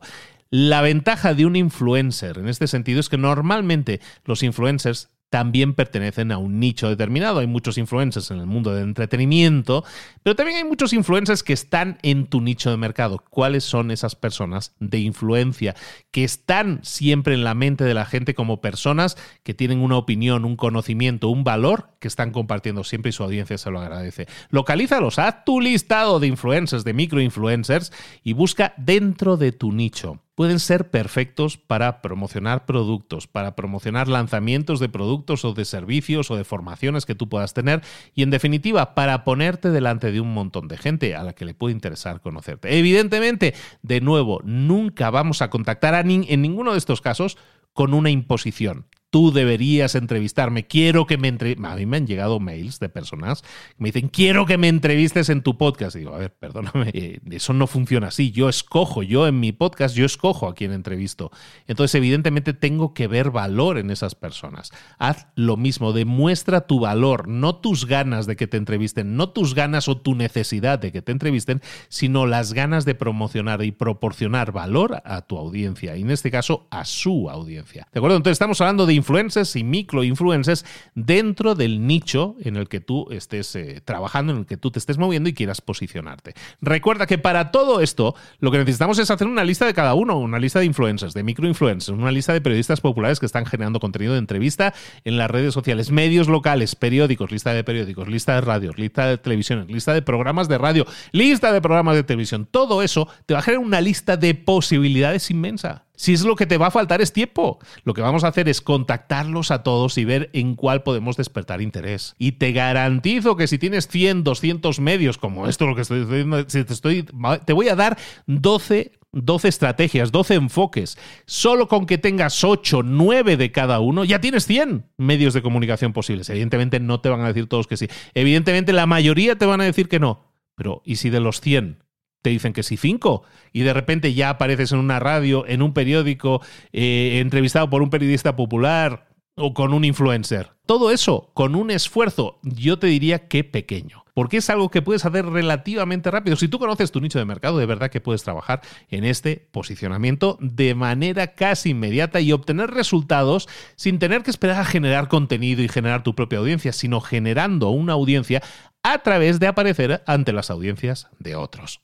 La 0.50 0.82
ventaja 0.82 1.34
de 1.34 1.46
un 1.46 1.58
influencer 1.58 2.38
en 2.38 2.48
este 2.48 2.68
sentido 2.68 3.02
es 3.02 3.10
que 3.10 3.18
normalmente 3.18 4.00
los 4.24 4.44
influencers 4.44 5.10
también 5.30 5.74
pertenecen 5.74 6.32
a 6.32 6.38
un 6.38 6.60
nicho 6.60 6.90
determinado. 6.90 7.40
Hay 7.40 7.48
muchos 7.48 7.78
influencers 7.78 8.32
en 8.32 8.40
el 8.40 8.48
mundo 8.48 8.74
del 8.74 8.86
entretenimiento, 8.86 9.84
pero 10.24 10.36
también 10.36 10.58
hay 10.58 10.64
muchos 10.64 10.94
influencers 10.94 11.44
que 11.44 11.54
están 11.54 12.00
en 12.02 12.28
tu 12.28 12.42
nicho 12.42 12.72
de 12.72 12.78
mercado. 12.78 13.24
¿Cuáles 13.30 13.64
son 13.64 13.92
esas 13.92 14.16
personas 14.16 14.74
de 14.80 15.00
influencia 15.00 15.76
que 16.12 16.24
están 16.24 16.80
siempre 16.84 17.34
en 17.34 17.44
la 17.44 17.54
mente 17.54 17.84
de 17.84 17.94
la 17.94 18.06
gente 18.06 18.34
como 18.34 18.62
personas 18.62 19.18
que 19.44 19.54
tienen 19.54 19.80
una 19.80 19.98
opinión, 19.98 20.46
un 20.46 20.56
conocimiento, 20.56 21.30
un 21.30 21.44
valor 21.44 21.92
que 22.00 22.08
están 22.08 22.32
compartiendo 22.32 22.84
siempre 22.84 23.10
y 23.10 23.14
su 23.14 23.24
audiencia 23.24 23.58
se 23.58 23.72
lo 23.72 23.80
agradece? 23.80 24.28
Localízalos, 24.50 25.20
haz 25.20 25.46
tu 25.46 25.62
listado 25.62 26.20
de 26.20 26.28
influencers, 26.28 26.84
de 26.84 26.94
microinfluencers 26.94 27.92
y 28.24 28.34
busca 28.34 28.74
dentro 28.78 29.38
de 29.38 29.52
tu 29.52 29.72
nicho 29.72 30.22
pueden 30.40 30.60
ser 30.60 30.90
perfectos 30.90 31.58
para 31.58 32.02
promocionar 32.02 32.66
productos, 32.66 33.28
para 33.28 33.58
promocionar 33.58 34.08
lanzamientos 34.08 34.80
de 34.80 34.88
productos 34.88 35.44
o 35.44 35.54
de 35.54 35.66
servicios 35.66 36.32
o 36.32 36.38
de 36.38 36.46
formaciones 36.46 37.06
que 37.06 37.14
tú 37.14 37.28
puedas 37.28 37.54
tener 37.54 37.82
y 38.16 38.24
en 38.24 38.30
definitiva 38.30 38.96
para 38.96 39.26
ponerte 39.26 39.70
delante 39.70 40.14
de 40.14 40.22
un 40.22 40.34
montón 40.34 40.70
de 40.70 40.78
gente 40.78 41.14
a 41.14 41.24
la 41.24 41.34
que 41.34 41.44
le 41.44 41.56
puede 41.56 41.74
interesar 41.74 42.22
conocerte. 42.22 42.80
Evidentemente, 42.80 43.54
de 43.82 44.00
nuevo, 44.00 44.40
nunca 44.46 45.10
vamos 45.10 45.42
a 45.42 45.50
contactar 45.50 45.94
a 45.94 46.00
en 46.00 46.42
ninguno 46.42 46.72
de 46.72 46.78
estos 46.78 47.02
casos 47.02 47.38
con 47.74 47.94
una 47.94 48.10
imposición 48.10 48.86
tú 49.10 49.32
deberías 49.32 49.96
entrevistarme, 49.96 50.68
quiero 50.68 51.08
que 51.08 51.18
me 51.18 51.28
entrevistes. 51.28 51.66
A 51.66 51.76
mí 51.76 51.86
me 51.86 51.98
han 51.98 52.08
llegado 52.08 52.40
mails 52.40 52.80
de 52.80 52.90
personas 52.90 53.42
que 53.42 53.48
me 53.78 53.92
dicen, 53.92 54.10
quiero 54.10 54.46
que 54.46 54.58
me 54.58 54.68
entrevistes 54.68 55.30
en 55.30 55.42
tu 55.42 55.58
podcast. 55.58 55.96
Y 55.96 56.00
digo, 56.00 56.16
a 56.16 56.20
ver, 56.20 56.34
perdóname, 56.34 56.90
eh, 56.94 57.20
eso 57.32 57.54
no 57.54 57.68
funciona 57.68 58.08
así. 58.08 58.32
Yo 58.32 58.50
escojo, 58.50 59.04
yo 59.04 59.28
en 59.28 59.40
mi 59.40 59.52
podcast, 59.52 59.96
yo 59.96 60.06
escojo 60.06 60.48
a 60.48 60.56
quien 60.56 60.72
entrevisto. 60.72 61.32
Entonces, 61.68 61.96
evidentemente, 61.96 62.54
tengo 62.54 62.94
que 62.94 63.08
ver 63.08 63.32
valor 63.32 63.78
en 63.78 63.90
esas 63.90 64.16
personas. 64.16 64.72
Haz 64.98 65.28
lo 65.36 65.58
mismo, 65.58 65.94
demuestra 65.94 66.62
tu 66.62 66.80
valor, 66.80 67.28
no 67.28 67.56
tus 67.56 67.86
ganas 67.86 68.28
de 68.28 68.36
que 68.36 68.48
te 68.48 68.58
entrevisten, 68.58 69.16
no 69.16 69.30
tus 69.30 69.56
ganas 69.56 69.88
o 69.88 69.98
tu 69.98 70.16
necesidad 70.16 70.80
de 70.80 70.92
que 70.92 71.02
te 71.02 71.12
entrevisten, 71.12 71.62
sino 71.88 72.26
las 72.26 72.54
ganas 72.54 72.86
de 72.86 72.96
promocionar 72.96 73.64
y 73.64 73.72
proporcionar 73.72 74.52
valor 74.52 75.02
a 75.06 75.22
tu 75.22 75.38
audiencia, 75.38 75.96
y 75.98 76.02
en 76.02 76.12
este 76.12 76.32
caso 76.32 76.68
a 76.72 76.86
su 76.86 77.30
audiencia. 77.30 77.88
¿De 77.92 78.00
acuerdo? 78.00 78.18
Entonces, 78.18 78.36
estamos 78.36 78.62
hablando 78.62 78.86
de 78.86 78.99
influencers 79.00 79.56
y 79.56 79.64
microinfluencers 79.64 80.66
dentro 80.96 81.56
del 81.56 81.88
nicho 81.88 82.36
en 82.42 82.56
el 82.56 82.68
que 82.68 82.80
tú 82.80 83.08
estés 83.12 83.56
eh, 83.56 83.82
trabajando, 83.84 84.34
en 84.34 84.40
el 84.40 84.46
que 84.46 84.58
tú 84.58 84.72
te 84.72 84.80
estés 84.80 84.98
moviendo 84.98 85.30
y 85.30 85.34
quieras 85.34 85.62
posicionarte. 85.62 86.34
Recuerda 86.62 87.08
que 87.08 87.18
para 87.18 87.52
todo 87.52 87.82
esto 87.82 88.16
lo 88.40 88.52
que 88.52 88.60
necesitamos 88.60 89.00
es 89.00 89.10
hacer 89.10 89.28
una 89.28 89.44
lista 89.44 89.66
de 89.66 89.74
cada 89.74 89.94
uno, 89.94 90.18
una 90.20 90.40
lista 90.40 90.60
de 90.60 90.66
influencers, 90.66 91.14
de 91.14 91.24
microinfluencers, 91.24 91.98
una 91.98 92.12
lista 92.12 92.34
de 92.34 92.42
periodistas 92.42 92.82
populares 92.82 93.20
que 93.20 93.26
están 93.26 93.46
generando 93.46 93.80
contenido 93.80 94.14
de 94.14 94.20
entrevista 94.20 94.74
en 95.04 95.18
las 95.18 95.32
redes 95.32 95.54
sociales, 95.54 95.92
medios 95.92 96.28
locales, 96.28 96.76
periódicos, 96.76 97.32
lista 97.32 97.54
de 97.54 97.64
periódicos, 97.64 98.08
lista 98.08 98.36
de 98.36 98.42
radios, 98.42 98.78
lista 98.78 99.08
de 99.08 99.18
televisión, 99.18 99.66
lista 99.68 99.94
de 99.94 100.02
programas 100.02 100.48
de 100.48 100.58
radio, 100.58 100.86
lista 101.12 101.52
de 101.52 101.62
programas 101.62 101.96
de 101.96 102.04
televisión. 102.04 102.48
Todo 102.50 102.84
eso 102.84 103.08
te 103.26 103.34
va 103.34 103.40
a 103.40 103.44
generar 103.44 103.66
una 103.66 103.82
lista 103.82 104.18
de 104.18 104.36
posibilidades 104.36 105.32
inmensa. 105.32 105.89
Si 106.00 106.14
es 106.14 106.24
lo 106.24 106.38
que 106.38 106.46
te 106.46 106.58
va 106.58 106.68
a 106.68 106.72
faltar 106.72 107.02
es 107.02 107.12
tiempo. 107.12 107.60
Lo 107.84 107.94
que 107.94 108.02
vamos 108.02 108.24
a 108.24 108.30
hacer 108.30 108.48
es 108.48 108.62
contactarlos 108.62 109.52
a 109.52 109.64
todos 109.64 109.98
y 109.98 110.06
ver 110.06 110.30
en 110.32 110.56
cuál 110.56 110.82
podemos 110.82 111.18
despertar 111.18 111.62
interés. 111.62 112.16
Y 112.18 112.32
te 112.34 112.54
garantizo 112.54 113.36
que 113.36 113.48
si 113.48 113.58
tienes 113.58 113.90
100, 113.90 114.24
200 114.24 114.80
medios 114.80 115.18
como 115.18 115.50
esto, 115.50 115.68
lo 115.68 115.76
que 115.76 115.82
estoy 115.82 116.06
diciendo, 116.06 116.46
te, 116.46 116.62
estoy, 116.62 117.06
te 117.44 117.52
voy 117.52 117.68
a 117.68 117.76
dar 117.76 117.98
12 118.28 118.94
12 119.12 119.48
estrategias, 119.50 120.14
12 120.14 120.36
enfoques. 120.36 120.98
Solo 121.26 121.68
con 121.68 121.86
que 121.86 121.98
tengas 121.98 122.46
8, 122.46 122.82
9 122.82 123.36
de 123.36 123.52
cada 123.52 123.82
uno, 123.82 124.06
ya 124.06 124.22
tienes 124.22 124.46
100 124.46 124.86
medios 124.96 125.34
de 125.34 125.42
comunicación 125.42 125.92
posibles. 125.92 126.30
Evidentemente 126.30 126.80
no 126.80 127.02
te 127.02 127.10
van 127.10 127.20
a 127.22 127.28
decir 127.28 127.48
todos 127.48 127.68
que 127.68 127.76
sí. 127.76 127.90
Evidentemente 128.14 128.72
la 128.72 128.86
mayoría 128.86 129.36
te 129.36 129.46
van 129.46 129.60
a 129.60 129.66
decir 129.66 129.90
que 129.90 130.00
no. 130.00 130.32
Pero 130.56 130.82
¿y 130.86 130.96
si 130.96 131.10
de 131.10 131.20
los 131.20 131.42
100 131.42 131.89
te 132.22 132.30
dicen 132.30 132.54
que 132.54 132.64
sí 132.64 132.78
cinco 132.78 133.24
y 133.54 133.62
de 133.62 133.74
repente 133.74 134.14
ya 134.14 134.30
apareces 134.30 134.72
en 134.72 134.80
una 134.80 135.00
radio, 135.00 135.46
en 135.48 135.62
un 135.62 135.74
periódico, 135.74 136.42
eh, 136.74 137.20
entrevistado 137.22 137.70
por 137.70 137.82
un 137.82 137.90
periodista 137.90 138.36
popular 138.36 139.10
o 139.40 139.54
con 139.54 139.74
un 139.74 139.86
influencer. 139.86 140.52
Todo 140.66 140.92
eso 140.92 141.32
con 141.34 141.56
un 141.56 141.72
esfuerzo, 141.72 142.40
yo 142.44 142.78
te 142.78 142.88
diría 142.88 143.28
que 143.28 143.44
pequeño, 143.44 144.04
porque 144.14 144.38
es 144.38 144.50
algo 144.50 144.70
que 144.70 144.82
puedes 144.82 145.06
hacer 145.06 145.26
relativamente 145.26 146.12
rápido. 146.12 146.36
Si 146.36 146.48
tú 146.48 146.60
conoces 146.60 146.92
tu 146.92 147.02
nicho 147.02 147.18
de 147.18 147.26
mercado, 147.26 147.58
de 147.58 147.66
verdad 147.66 147.90
que 147.90 148.02
puedes 148.02 148.24
trabajar 148.24 148.62
en 148.90 149.06
este 149.06 149.48
posicionamiento 149.52 150.38
de 150.42 150.76
manera 150.76 151.34
casi 151.34 151.72
inmediata 151.72 152.20
y 152.20 152.34
obtener 152.34 152.70
resultados 152.70 153.48
sin 153.76 153.98
tener 153.98 154.24
que 154.24 154.32
esperar 154.32 154.60
a 154.60 154.66
generar 154.66 155.08
contenido 155.08 155.64
y 155.64 155.70
generar 155.70 156.04
tu 156.04 156.14
propia 156.14 156.40
audiencia, 156.40 156.74
sino 156.74 157.02
generando 157.02 157.70
una 157.70 157.94
audiencia 157.94 158.44
a 158.84 159.00
través 159.00 159.40
de 159.40 159.48
aparecer 159.48 160.04
ante 160.06 160.34
las 160.34 160.52
audiencias 160.52 161.08
de 161.20 161.36
otros. 161.36 161.82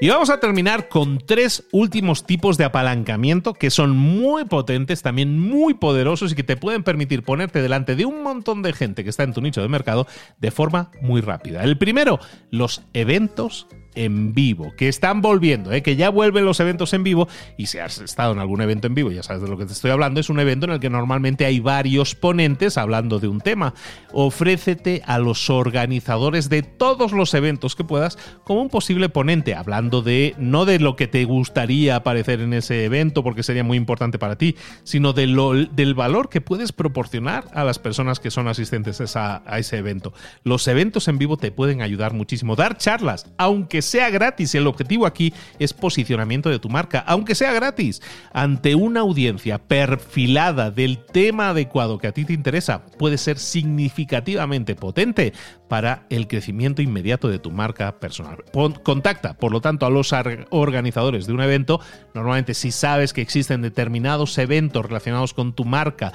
Y 0.00 0.10
vamos 0.10 0.30
a 0.30 0.38
terminar 0.38 0.88
con 0.88 1.18
tres 1.18 1.64
últimos 1.72 2.24
tipos 2.24 2.56
de 2.56 2.62
apalancamiento 2.62 3.52
que 3.52 3.68
son 3.68 3.96
muy 3.96 4.44
potentes, 4.44 5.02
también 5.02 5.40
muy 5.40 5.74
poderosos 5.74 6.30
y 6.30 6.34
que 6.36 6.44
te 6.44 6.56
pueden 6.56 6.84
permitir 6.84 7.24
ponerte 7.24 7.60
delante 7.60 7.96
de 7.96 8.04
un 8.04 8.22
montón 8.22 8.62
de 8.62 8.72
gente 8.72 9.02
que 9.02 9.10
está 9.10 9.24
en 9.24 9.32
tu 9.32 9.40
nicho 9.40 9.60
de 9.60 9.66
mercado 9.66 10.06
de 10.38 10.52
forma 10.52 10.92
muy 11.02 11.20
rápida. 11.20 11.64
El 11.64 11.78
primero, 11.78 12.20
los 12.52 12.82
eventos 12.92 13.66
en 13.98 14.32
vivo, 14.32 14.72
que 14.76 14.88
están 14.88 15.20
volviendo, 15.20 15.72
¿eh? 15.72 15.82
que 15.82 15.96
ya 15.96 16.08
vuelven 16.08 16.44
los 16.44 16.60
eventos 16.60 16.92
en 16.92 17.02
vivo 17.02 17.28
y 17.56 17.66
si 17.66 17.78
has 17.78 17.98
estado 17.98 18.32
en 18.32 18.38
algún 18.38 18.60
evento 18.60 18.86
en 18.86 18.94
vivo, 18.94 19.10
ya 19.10 19.24
sabes 19.24 19.42
de 19.42 19.48
lo 19.48 19.58
que 19.58 19.66
te 19.66 19.72
estoy 19.72 19.90
hablando, 19.90 20.20
es 20.20 20.30
un 20.30 20.38
evento 20.38 20.66
en 20.66 20.72
el 20.72 20.80
que 20.80 20.88
normalmente 20.88 21.44
hay 21.44 21.58
varios 21.58 22.14
ponentes 22.14 22.78
hablando 22.78 23.18
de 23.18 23.26
un 23.26 23.40
tema. 23.40 23.74
Ofrécete 24.12 25.02
a 25.04 25.18
los 25.18 25.50
organizadores 25.50 26.48
de 26.48 26.62
todos 26.62 27.10
los 27.12 27.34
eventos 27.34 27.74
que 27.74 27.82
puedas 27.82 28.18
como 28.44 28.62
un 28.62 28.68
posible 28.68 29.08
ponente, 29.08 29.56
hablando 29.56 30.00
de 30.00 30.34
no 30.38 30.64
de 30.64 30.78
lo 30.78 30.94
que 30.94 31.08
te 31.08 31.24
gustaría 31.24 31.96
aparecer 31.96 32.40
en 32.40 32.52
ese 32.52 32.84
evento 32.84 33.24
porque 33.24 33.42
sería 33.42 33.64
muy 33.64 33.76
importante 33.76 34.18
para 34.18 34.38
ti, 34.38 34.54
sino 34.84 35.12
de 35.12 35.26
lo, 35.26 35.54
del 35.54 35.94
valor 35.94 36.28
que 36.28 36.40
puedes 36.40 36.70
proporcionar 36.70 37.46
a 37.52 37.64
las 37.64 37.80
personas 37.80 38.20
que 38.20 38.30
son 38.30 38.46
asistentes 38.46 39.16
a, 39.16 39.42
a 39.44 39.58
ese 39.58 39.78
evento. 39.78 40.12
Los 40.44 40.68
eventos 40.68 41.08
en 41.08 41.18
vivo 41.18 41.36
te 41.36 41.50
pueden 41.50 41.82
ayudar 41.82 42.12
muchísimo. 42.12 42.54
Dar 42.54 42.78
charlas, 42.78 43.26
aunque 43.38 43.82
sea 43.88 44.10
gratis. 44.10 44.54
El 44.54 44.66
objetivo 44.66 45.06
aquí 45.06 45.34
es 45.58 45.72
posicionamiento 45.72 46.48
de 46.50 46.58
tu 46.58 46.68
marca, 46.68 47.00
aunque 47.06 47.34
sea 47.34 47.52
gratis, 47.52 48.00
ante 48.32 48.74
una 48.74 49.00
audiencia 49.00 49.58
perfilada 49.58 50.70
del 50.70 50.98
tema 50.98 51.50
adecuado 51.50 51.98
que 51.98 52.06
a 52.06 52.12
ti 52.12 52.24
te 52.24 52.32
interesa, 52.32 52.86
puede 52.98 53.18
ser 53.18 53.38
significativamente 53.38 54.74
potente 54.74 55.32
para 55.68 56.06
el 56.08 56.26
crecimiento 56.26 56.80
inmediato 56.80 57.28
de 57.28 57.38
tu 57.38 57.50
marca 57.50 57.98
personal. 58.00 58.38
Contacta, 58.82 59.34
por 59.34 59.52
lo 59.52 59.60
tanto, 59.60 59.84
a 59.84 59.90
los 59.90 60.14
organizadores 60.50 61.26
de 61.26 61.32
un 61.32 61.42
evento. 61.42 61.80
Normalmente, 62.14 62.54
si 62.54 62.70
sabes 62.70 63.12
que 63.12 63.20
existen 63.20 63.60
determinados 63.60 64.38
eventos 64.38 64.86
relacionados 64.86 65.34
con 65.34 65.52
tu 65.52 65.64
marca, 65.64 66.12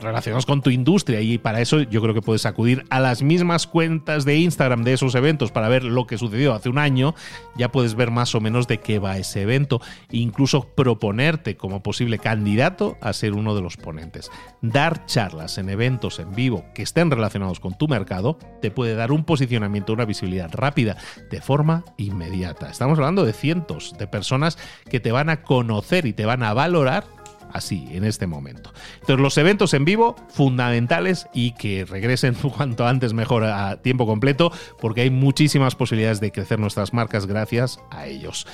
relacionados 0.00 0.46
con 0.46 0.62
tu 0.62 0.70
industria, 0.70 1.20
y 1.20 1.38
para 1.38 1.60
eso 1.60 1.80
yo 1.82 2.00
creo 2.00 2.14
que 2.14 2.22
puedes 2.22 2.46
acudir 2.46 2.84
a 2.90 3.00
las 3.00 3.22
mismas 3.22 3.66
cuentas 3.66 4.24
de 4.24 4.36
Instagram 4.36 4.84
de 4.84 4.92
esos 4.92 5.14
eventos 5.14 5.50
para 5.50 5.68
ver 5.68 5.82
lo 5.84 6.06
que 6.06 6.16
sucedió 6.16 6.47
hace 6.54 6.68
un 6.68 6.78
año, 6.78 7.14
ya 7.56 7.70
puedes 7.70 7.94
ver 7.94 8.10
más 8.10 8.34
o 8.34 8.40
menos 8.40 8.66
de 8.68 8.78
qué 8.78 8.98
va 8.98 9.18
ese 9.18 9.42
evento 9.42 9.80
incluso 10.10 10.68
proponerte 10.74 11.56
como 11.56 11.82
posible 11.82 12.18
candidato 12.18 12.96
a 13.00 13.12
ser 13.12 13.34
uno 13.34 13.54
de 13.54 13.62
los 13.62 13.76
ponentes. 13.76 14.30
Dar 14.62 15.06
charlas 15.06 15.58
en 15.58 15.68
eventos 15.68 16.18
en 16.18 16.34
vivo 16.34 16.64
que 16.74 16.82
estén 16.82 17.10
relacionados 17.10 17.60
con 17.60 17.76
tu 17.76 17.88
mercado 17.88 18.38
te 18.60 18.70
puede 18.70 18.94
dar 18.94 19.12
un 19.12 19.24
posicionamiento, 19.24 19.92
una 19.92 20.04
visibilidad 20.04 20.50
rápida 20.52 20.96
de 21.30 21.40
forma 21.40 21.84
inmediata. 21.96 22.70
Estamos 22.70 22.98
hablando 22.98 23.24
de 23.24 23.32
cientos 23.32 23.94
de 23.98 24.06
personas 24.06 24.58
que 24.90 25.00
te 25.00 25.12
van 25.12 25.30
a 25.30 25.42
conocer 25.42 26.06
y 26.06 26.12
te 26.12 26.26
van 26.26 26.42
a 26.42 26.54
valorar 26.54 27.17
así, 27.52 27.88
en 27.90 28.04
este 28.04 28.26
momento. 28.26 28.72
Entonces, 28.94 29.20
los 29.20 29.38
eventos 29.38 29.74
en 29.74 29.84
vivo, 29.84 30.16
fundamentales 30.28 31.28
y 31.32 31.52
que 31.52 31.84
regresen 31.84 32.34
cuanto 32.56 32.86
antes 32.86 33.12
mejor 33.12 33.44
a 33.44 33.80
tiempo 33.82 34.06
completo, 34.06 34.52
porque 34.80 35.02
hay 35.02 35.10
muchísimas 35.10 35.74
posibilidades 35.74 36.20
de 36.20 36.32
crecer 36.32 36.58
nuestras 36.58 36.92
marcas 36.92 37.26
gracias 37.26 37.80
a 37.90 38.06
ellos. 38.06 38.46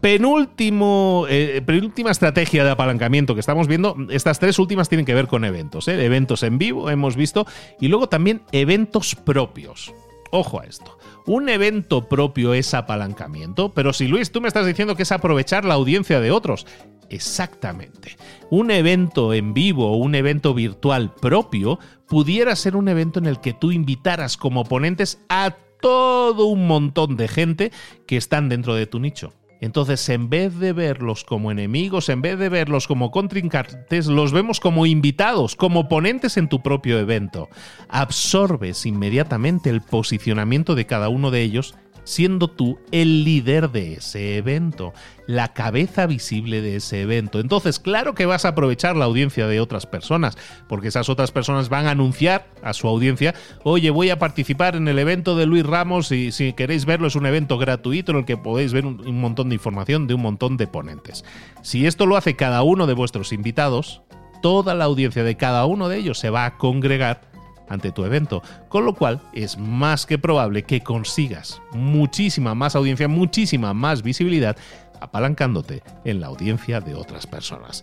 Penúltimo, 0.00 1.26
eh, 1.28 1.62
penúltima 1.64 2.10
estrategia 2.10 2.64
de 2.64 2.70
apalancamiento 2.70 3.34
que 3.34 3.40
estamos 3.40 3.66
viendo, 3.66 3.96
estas 4.10 4.38
tres 4.38 4.58
últimas 4.58 4.88
tienen 4.88 5.06
que 5.06 5.14
ver 5.14 5.26
con 5.26 5.44
eventos, 5.44 5.88
¿eh? 5.88 6.04
eventos 6.04 6.42
en 6.42 6.58
vivo 6.58 6.90
hemos 6.90 7.16
visto 7.16 7.46
y 7.80 7.88
luego 7.88 8.08
también 8.08 8.42
eventos 8.52 9.14
propios. 9.14 9.92
Ojo 10.30 10.60
a 10.60 10.64
esto. 10.64 10.98
Un 11.26 11.48
evento 11.48 12.08
propio 12.08 12.54
es 12.54 12.74
apalancamiento, 12.74 13.72
pero 13.72 13.92
si 13.92 14.06
Luis, 14.06 14.30
tú 14.30 14.40
me 14.40 14.48
estás 14.48 14.66
diciendo 14.66 14.96
que 14.96 15.02
es 15.02 15.12
aprovechar 15.12 15.64
la 15.64 15.74
audiencia 15.74 16.20
de 16.20 16.30
otros. 16.30 16.66
Exactamente. 17.10 18.16
Un 18.50 18.70
evento 18.70 19.32
en 19.32 19.54
vivo 19.54 19.92
o 19.92 19.96
un 19.96 20.14
evento 20.14 20.54
virtual 20.54 21.14
propio 21.14 21.78
pudiera 22.08 22.56
ser 22.56 22.76
un 22.76 22.88
evento 22.88 23.18
en 23.18 23.26
el 23.26 23.40
que 23.40 23.52
tú 23.52 23.72
invitaras 23.72 24.36
como 24.36 24.64
ponentes 24.64 25.20
a 25.28 25.56
todo 25.80 26.46
un 26.46 26.66
montón 26.66 27.16
de 27.16 27.28
gente 27.28 27.72
que 28.06 28.16
están 28.16 28.48
dentro 28.48 28.74
de 28.74 28.86
tu 28.86 28.98
nicho. 28.98 29.32
Entonces, 29.60 30.08
en 30.10 30.28
vez 30.28 30.58
de 30.58 30.72
verlos 30.72 31.24
como 31.24 31.50
enemigos, 31.50 32.08
en 32.08 32.20
vez 32.20 32.38
de 32.38 32.48
verlos 32.48 32.86
como 32.86 33.10
contrincantes, 33.10 34.06
los 34.06 34.32
vemos 34.32 34.60
como 34.60 34.84
invitados, 34.84 35.56
como 35.56 35.88
ponentes 35.88 36.36
en 36.36 36.48
tu 36.48 36.62
propio 36.62 36.98
evento. 36.98 37.48
Absorbes 37.88 38.84
inmediatamente 38.84 39.70
el 39.70 39.80
posicionamiento 39.80 40.74
de 40.74 40.86
cada 40.86 41.08
uno 41.08 41.30
de 41.30 41.42
ellos 41.42 41.74
siendo 42.06 42.48
tú 42.48 42.78
el 42.92 43.24
líder 43.24 43.70
de 43.70 43.94
ese 43.94 44.36
evento, 44.36 44.94
la 45.26 45.52
cabeza 45.52 46.06
visible 46.06 46.62
de 46.62 46.76
ese 46.76 47.02
evento. 47.02 47.40
Entonces, 47.40 47.80
claro 47.80 48.14
que 48.14 48.26
vas 48.26 48.44
a 48.44 48.50
aprovechar 48.50 48.96
la 48.96 49.04
audiencia 49.04 49.48
de 49.48 49.60
otras 49.60 49.86
personas, 49.86 50.38
porque 50.68 50.88
esas 50.88 51.08
otras 51.08 51.32
personas 51.32 51.68
van 51.68 51.86
a 51.86 51.90
anunciar 51.90 52.48
a 52.62 52.72
su 52.72 52.86
audiencia, 52.86 53.34
oye, 53.64 53.90
voy 53.90 54.10
a 54.10 54.20
participar 54.20 54.76
en 54.76 54.86
el 54.86 55.00
evento 55.00 55.36
de 55.36 55.46
Luis 55.46 55.66
Ramos 55.66 56.12
y 56.12 56.30
si 56.30 56.52
queréis 56.52 56.84
verlo 56.86 57.08
es 57.08 57.16
un 57.16 57.26
evento 57.26 57.58
gratuito 57.58 58.12
en 58.12 58.18
el 58.18 58.24
que 58.24 58.36
podéis 58.36 58.72
ver 58.72 58.86
un, 58.86 59.20
montón 59.20 59.48
de 59.48 59.56
información 59.56 60.06
de 60.06 60.14
un 60.14 60.22
montón 60.22 60.56
de 60.56 60.68
ponentes. 60.68 61.24
Si 61.62 61.86
esto 61.86 62.06
lo 62.06 62.16
hace 62.16 62.36
cada 62.36 62.62
uno 62.62 62.86
de 62.86 62.94
vuestros 62.94 63.32
invitados, 63.32 64.02
toda 64.42 64.74
la 64.74 64.84
audiencia 64.84 65.24
de 65.24 65.36
cada 65.36 65.66
uno 65.66 65.88
de 65.88 65.98
ellos 65.98 66.20
se 66.20 66.30
va 66.30 66.44
a 66.44 66.56
congregar 66.56 67.35
ante 67.68 67.92
tu 67.92 68.04
evento, 68.04 68.42
con 68.68 68.84
lo 68.84 68.94
cual 68.94 69.20
es 69.32 69.58
más 69.58 70.06
que 70.06 70.18
probable 70.18 70.62
que 70.62 70.80
consigas 70.80 71.60
muchísima 71.72 72.54
más 72.54 72.76
audiencia, 72.76 73.08
muchísima 73.08 73.74
más 73.74 74.02
visibilidad, 74.02 74.56
apalancándote 75.00 75.82
en 76.04 76.20
la 76.20 76.28
audiencia 76.28 76.80
de 76.80 76.94
otras 76.94 77.26
personas. 77.26 77.82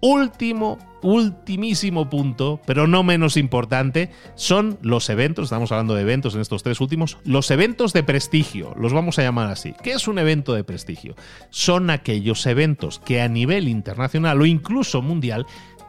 Último, 0.00 0.78
ultimísimo 1.02 2.10
punto, 2.10 2.60
pero 2.66 2.86
no 2.86 3.02
menos 3.02 3.38
importante, 3.38 4.10
son 4.34 4.78
los 4.82 5.08
eventos, 5.08 5.44
estamos 5.44 5.72
hablando 5.72 5.94
de 5.94 6.02
eventos 6.02 6.34
en 6.34 6.42
estos 6.42 6.62
tres 6.62 6.82
últimos, 6.82 7.16
los 7.24 7.50
eventos 7.50 7.94
de 7.94 8.02
prestigio, 8.02 8.74
los 8.78 8.92
vamos 8.92 9.18
a 9.18 9.22
llamar 9.22 9.50
así. 9.50 9.74
¿Qué 9.82 9.92
es 9.92 10.06
un 10.06 10.18
evento 10.18 10.52
de 10.52 10.62
prestigio? 10.62 11.14
Son 11.48 11.88
aquellos 11.88 12.44
eventos 12.44 12.98
que 12.98 13.22
a 13.22 13.28
nivel 13.28 13.66
internacional 13.66 14.42
o 14.42 14.46
incluso 14.46 15.00
mundial 15.00 15.46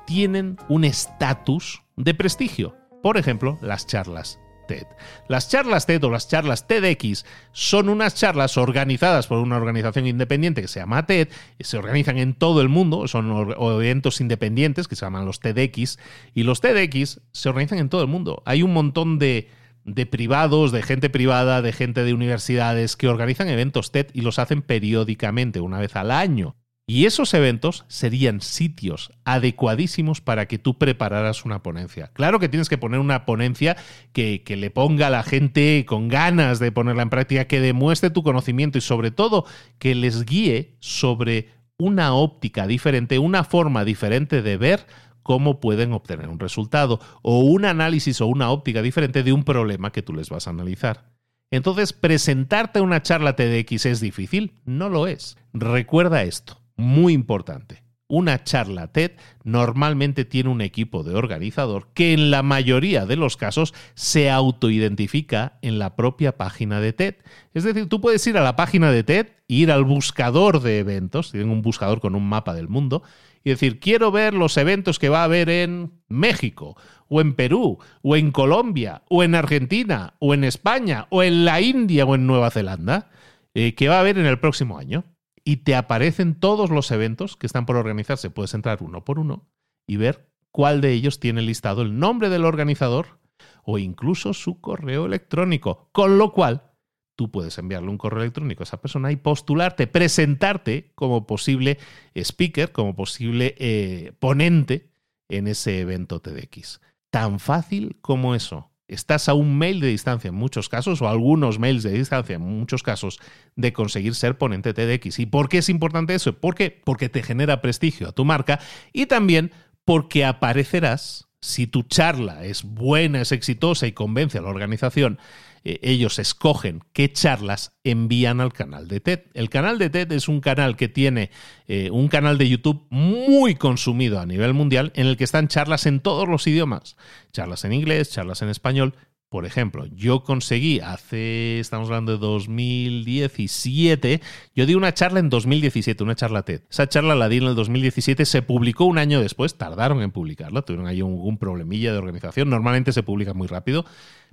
tienen 0.07 0.55
un 0.69 0.85
estatus 0.85 1.83
de 1.97 2.13
prestigio 2.13 2.73
por 3.05 3.17
ejemplo, 3.17 3.59
las 3.61 3.85
charlas 3.85 4.39
TED. 4.67 4.87
Las 5.27 5.47
charlas 5.47 5.85
TED 5.85 6.03
o 6.05 6.09
las 6.09 6.27
charlas 6.27 6.65
TEDx 6.65 7.23
son 7.51 7.87
unas 7.87 8.15
charlas 8.15 8.57
organizadas 8.57 9.27
por 9.27 9.37
una 9.37 9.57
organización 9.57 10.07
independiente 10.07 10.63
que 10.63 10.67
se 10.67 10.79
llama 10.79 11.05
TED, 11.05 11.27
se 11.59 11.77
organizan 11.77 12.17
en 12.17 12.33
todo 12.33 12.61
el 12.61 12.67
mundo, 12.67 13.07
son 13.07 13.53
eventos 13.59 14.21
independientes 14.21 14.87
que 14.87 14.95
se 14.95 15.05
llaman 15.05 15.23
los 15.23 15.39
TEDx, 15.39 15.99
y 16.33 16.41
los 16.41 16.61
TEDx 16.61 17.21
se 17.31 17.47
organizan 17.47 17.77
en 17.77 17.89
todo 17.89 18.01
el 18.01 18.07
mundo. 18.07 18.41
Hay 18.47 18.63
un 18.63 18.73
montón 18.73 19.19
de, 19.19 19.51
de 19.83 20.07
privados, 20.07 20.71
de 20.71 20.81
gente 20.81 21.11
privada, 21.11 21.61
de 21.61 21.73
gente 21.73 22.03
de 22.05 22.15
universidades 22.15 22.95
que 22.95 23.07
organizan 23.07 23.49
eventos 23.49 23.91
TED 23.91 24.07
y 24.13 24.21
los 24.21 24.39
hacen 24.39 24.63
periódicamente, 24.63 25.59
una 25.59 25.77
vez 25.77 25.95
al 25.95 26.09
año. 26.09 26.55
Y 26.87 27.07
esos 27.07 27.33
eventos 27.33 27.83
serían 27.87 28.41
sitios 28.41 29.11
adecuadísimos 29.23 30.21
para 30.21 30.47
que 30.47 30.59
tú 30.59 30.77
prepararas 30.77 31.43
una 31.43 31.63
ponencia. 31.63 32.11
Claro 32.13 32.39
que 32.39 32.47
tienes 32.47 32.69
que 32.69 32.77
poner 32.77 32.99
una 32.99 33.25
ponencia 33.25 33.75
que, 34.13 34.43
le 34.47 34.69
ponga 34.69 35.07
a 35.07 35.09
la 35.09 35.23
gente 35.23 35.83
con 35.87 36.09
ganas 36.09 36.59
de 36.59 36.71
ponerla 36.71 37.01
en 37.01 37.09
práctica, 37.09 37.45
que 37.45 37.59
demuestre 37.59 38.11
tu 38.11 38.21
conocimiento 38.21 38.77
y 38.77 38.81
sobre 38.81 39.09
todo 39.09 39.45
que 39.79 39.95
les 39.95 40.25
guíe 40.25 40.75
sobre 40.79 41.49
una 41.79 42.13
óptica 42.13 42.67
diferente, 42.67 43.17
una 43.17 43.43
forma 43.43 43.83
diferente 43.83 44.43
de 44.43 44.57
ver 44.57 44.85
cómo 45.23 45.59
pueden 45.59 45.91
obtener 45.91 46.29
un 46.29 46.39
resultado 46.39 46.99
o 47.23 47.39
un 47.39 47.65
análisis 47.65 48.21
o 48.21 48.27
una 48.27 48.51
óptica 48.51 48.83
diferente 48.83 49.23
de 49.23 49.33
un 49.33 49.43
problema 49.43 49.91
que 49.91 50.03
tú 50.03 50.13
les 50.13 50.29
vas 50.29 50.45
a 50.45 50.51
analizar. 50.51 51.09
Entonces, 51.49 51.93
¿presentarte 51.93 52.79
una 52.79 53.01
charla 53.01 53.35
TEDx 53.35 53.87
es 53.87 54.01
difícil? 54.01 54.53
No 54.65 54.89
lo 54.89 55.07
es. 55.07 55.37
Recuerda 55.51 56.21
esto 56.21 56.64
muy 56.75 57.13
importante. 57.13 57.83
Una 58.07 58.43
charla 58.43 58.91
TED 58.91 59.13
normalmente 59.43 60.25
tiene 60.25 60.49
un 60.51 60.61
equipo 60.61 61.03
de 61.03 61.15
organizador 61.15 61.87
que 61.95 62.13
en 62.13 62.29
la 62.29 62.43
mayoría 62.43 63.07
de 63.07 63.15
los 63.15 63.35
casos 63.35 63.73
se 63.95 64.29
autoidentifica 64.29 65.57
en 65.63 65.79
la 65.79 65.95
propia 65.95 66.37
página 66.37 66.79
de 66.79 66.93
TED. 66.93 67.15
Es 67.55 67.63
decir, 67.63 67.89
tú 67.89 68.01
puedes 68.01 68.25
ir 68.27 68.37
a 68.37 68.43
la 68.43 68.55
página 68.55 68.91
de 68.91 69.03
TED, 69.03 69.29
ir 69.47 69.71
al 69.71 69.85
buscador 69.85 70.61
de 70.61 70.77
eventos, 70.77 71.31
tienen 71.31 71.49
un 71.49 71.63
buscador 71.63 71.99
con 71.99 72.13
un 72.13 72.29
mapa 72.29 72.53
del 72.53 72.67
mundo, 72.69 73.01
y 73.43 73.49
decir, 73.49 73.79
quiero 73.79 74.11
ver 74.11 74.35
los 74.35 74.57
eventos 74.57 74.99
que 74.99 75.09
va 75.09 75.21
a 75.21 75.25
haber 75.25 75.49
en 75.49 75.91
México, 76.07 76.77
o 77.07 77.21
en 77.21 77.33
Perú, 77.33 77.79
o 78.03 78.15
en 78.15 78.31
Colombia, 78.31 79.01
o 79.09 79.23
en 79.23 79.33
Argentina, 79.33 80.13
o 80.19 80.35
en 80.35 80.43
España, 80.43 81.07
o 81.09 81.23
en 81.23 81.43
la 81.43 81.59
India, 81.59 82.05
o 82.05 82.13
en 82.13 82.27
Nueva 82.27 82.51
Zelanda, 82.51 83.09
eh, 83.55 83.73
que 83.73 83.87
va 83.87 83.97
a 83.97 83.99
haber 84.01 84.19
en 84.19 84.27
el 84.27 84.39
próximo 84.39 84.77
año 84.77 85.05
y 85.45 85.57
te 85.57 85.75
aparecen 85.75 86.35
todos 86.35 86.71
los 86.71 86.91
eventos 86.91 87.37
que 87.37 87.45
están 87.45 87.65
por 87.65 87.77
organizarse. 87.77 88.31
Puedes 88.31 88.55
entrar 88.55 88.81
uno 88.81 89.05
por 89.05 89.19
uno 89.19 89.47
y 89.87 89.95
ver 89.97 90.27
cuál 90.51 90.81
de 90.81 90.91
ellos 90.91 91.19
tiene 91.19 91.43
listado 91.43 91.83
el 91.83 91.97
nombre 91.99 92.29
del 92.29 92.43
organizador 92.43 93.19
o 93.63 93.77
incluso 93.77 94.33
su 94.33 94.59
correo 94.59 95.05
electrónico. 95.05 95.89
Con 95.91 96.17
lo 96.17 96.33
cual, 96.33 96.71
tú 97.15 97.29
puedes 97.29 97.57
enviarle 97.59 97.89
un 97.89 97.99
correo 97.99 98.23
electrónico 98.23 98.63
a 98.63 98.65
esa 98.65 98.81
persona 98.81 99.11
y 99.11 99.17
postularte, 99.17 99.85
presentarte 99.85 100.91
como 100.95 101.27
posible 101.27 101.77
speaker, 102.15 102.71
como 102.71 102.95
posible 102.95 103.55
eh, 103.59 104.13
ponente 104.19 104.89
en 105.29 105.47
ese 105.47 105.79
evento 105.79 106.21
TEDx. 106.21 106.81
Tan 107.11 107.39
fácil 107.39 107.99
como 108.01 108.33
eso 108.33 108.71
estás 108.87 109.29
a 109.29 109.33
un 109.33 109.57
mail 109.57 109.79
de 109.79 109.87
distancia 109.87 110.29
en 110.29 110.35
muchos 110.35 110.69
casos, 110.69 111.01
o 111.01 111.07
algunos 111.07 111.59
mails 111.59 111.83
de 111.83 111.91
distancia 111.91 112.35
en 112.35 112.41
muchos 112.41 112.83
casos, 112.83 113.19
de 113.55 113.73
conseguir 113.73 114.15
ser 114.15 114.37
ponente 114.37 114.73
TEDx. 114.73 115.19
¿Y 115.19 115.25
por 115.25 115.49
qué 115.49 115.59
es 115.59 115.69
importante 115.69 116.15
eso? 116.15 116.33
¿Por 116.39 116.55
qué? 116.55 116.81
Porque 116.83 117.09
te 117.09 117.23
genera 117.23 117.61
prestigio 117.61 118.09
a 118.09 118.11
tu 118.11 118.25
marca 118.25 118.59
y 118.93 119.05
también 119.07 119.51
porque 119.85 120.25
aparecerás, 120.25 121.27
si 121.41 121.67
tu 121.67 121.83
charla 121.83 122.43
es 122.45 122.63
buena, 122.63 123.21
es 123.21 123.31
exitosa 123.31 123.85
y 123.87 123.91
convence 123.91 124.37
a 124.37 124.41
la 124.41 124.49
organización, 124.49 125.19
eh, 125.65 125.79
ellos 125.81 126.19
escogen 126.19 126.83
qué 126.93 127.11
charlas 127.11 127.75
envían 127.83 128.39
al 128.39 128.53
canal 128.53 128.87
de 128.87 128.99
TED. 128.99 129.21
El 129.33 129.49
canal 129.49 129.79
de 129.79 129.89
TED 129.89 130.11
es 130.11 130.27
un 130.27 130.39
canal 130.39 130.77
que 130.77 130.87
tiene 130.87 131.31
eh, 131.67 131.89
un 131.91 132.07
canal 132.07 132.37
de 132.37 132.47
YouTube 132.47 132.85
muy 132.91 133.55
consumido 133.55 134.19
a 134.19 134.27
nivel 134.27 134.53
mundial 134.53 134.91
en 134.95 135.07
el 135.07 135.17
que 135.17 135.23
están 135.23 135.47
charlas 135.47 135.87
en 135.87 136.01
todos 136.01 136.29
los 136.29 136.45
idiomas. 136.45 136.95
Charlas 137.33 137.65
en 137.65 137.73
inglés, 137.73 138.11
charlas 138.11 138.43
en 138.43 138.49
español. 138.49 138.93
Por 139.27 139.47
ejemplo, 139.47 139.87
yo 139.87 140.23
conseguí 140.23 140.81
hace, 140.81 141.59
estamos 141.59 141.89
hablando 141.89 142.11
de 142.11 142.19
2017, 142.19 144.21
yo 144.55 144.65
di 144.67 144.75
una 144.75 144.93
charla 144.93 145.19
en 145.19 145.29
2017, 145.29 146.03
una 146.03 146.15
charla 146.15 146.43
TED. 146.43 146.61
Esa 146.69 146.87
charla 146.87 147.15
la 147.15 147.27
di 147.27 147.37
en 147.37 147.45
el 147.45 147.55
2017, 147.55 148.23
se 148.23 148.43
publicó 148.43 148.85
un 148.85 148.99
año 148.99 149.19
después, 149.19 149.57
tardaron 149.57 150.03
en 150.03 150.11
publicarla, 150.11 150.61
tuvieron 150.61 150.87
ahí 150.87 151.01
un 151.01 151.37
problemilla 151.37 151.91
de 151.91 151.97
organización, 151.97 152.49
normalmente 152.49 152.93
se 152.93 153.01
publica 153.01 153.33
muy 153.33 153.47
rápido. 153.47 153.83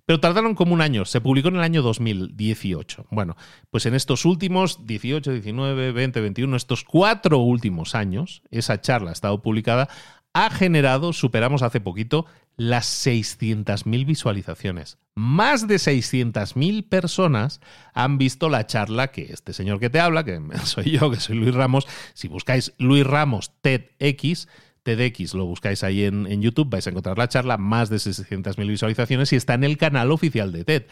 Pero 0.04 0.20
tardaron 0.20 0.54
como 0.54 0.74
un 0.74 0.80
año, 0.80 1.04
se 1.04 1.20
publicó 1.20 1.48
en 1.48 1.56
el 1.56 1.62
año 1.62 1.82
2018. 1.82 3.06
Bueno, 3.10 3.36
pues 3.70 3.86
en 3.86 3.94
estos 3.94 4.24
últimos 4.24 4.84
18, 4.86 5.32
19, 5.32 5.92
20, 5.92 6.20
21, 6.20 6.56
estos 6.56 6.84
cuatro 6.84 7.38
últimos 7.38 7.94
años, 7.94 8.42
esa 8.50 8.80
charla 8.80 9.10
ha 9.10 9.12
estado 9.12 9.42
publicada, 9.42 9.88
ha 10.34 10.50
generado, 10.50 11.12
superamos 11.12 11.62
hace 11.62 11.80
poquito, 11.80 12.26
las 12.56 13.06
600.000 13.06 14.06
visualizaciones. 14.06 14.98
Más 15.14 15.68
de 15.68 15.76
600.000 15.76 16.88
personas 16.88 17.60
han 17.92 18.18
visto 18.18 18.48
la 18.48 18.66
charla 18.66 19.08
que 19.08 19.32
este 19.32 19.52
señor 19.52 19.78
que 19.78 19.90
te 19.90 20.00
habla, 20.00 20.24
que 20.24 20.40
soy 20.64 20.90
yo, 20.90 21.10
que 21.10 21.20
soy 21.20 21.36
Luis 21.36 21.54
Ramos, 21.54 21.86
si 22.14 22.28
buscáis 22.28 22.72
Luis 22.78 23.06
Ramos 23.06 23.52
TEDx, 23.60 24.48
TEDx, 24.82 25.34
lo 25.34 25.46
buscáis 25.46 25.84
ahí 25.84 26.04
en, 26.04 26.42
YouTube, 26.42 26.70
vais 26.70 26.86
a 26.86 26.90
encontrar 26.90 27.18
la 27.18 27.28
charla, 27.28 27.58
más 27.58 27.88
de 27.88 27.96
600.000 27.96 28.66
visualizaciones 28.66 29.32
y 29.32 29.36
está 29.36 29.54
en 29.54 29.64
el 29.64 29.78
canal 29.78 30.10
oficial 30.10 30.52
de 30.52 30.64
TED. 30.64 30.86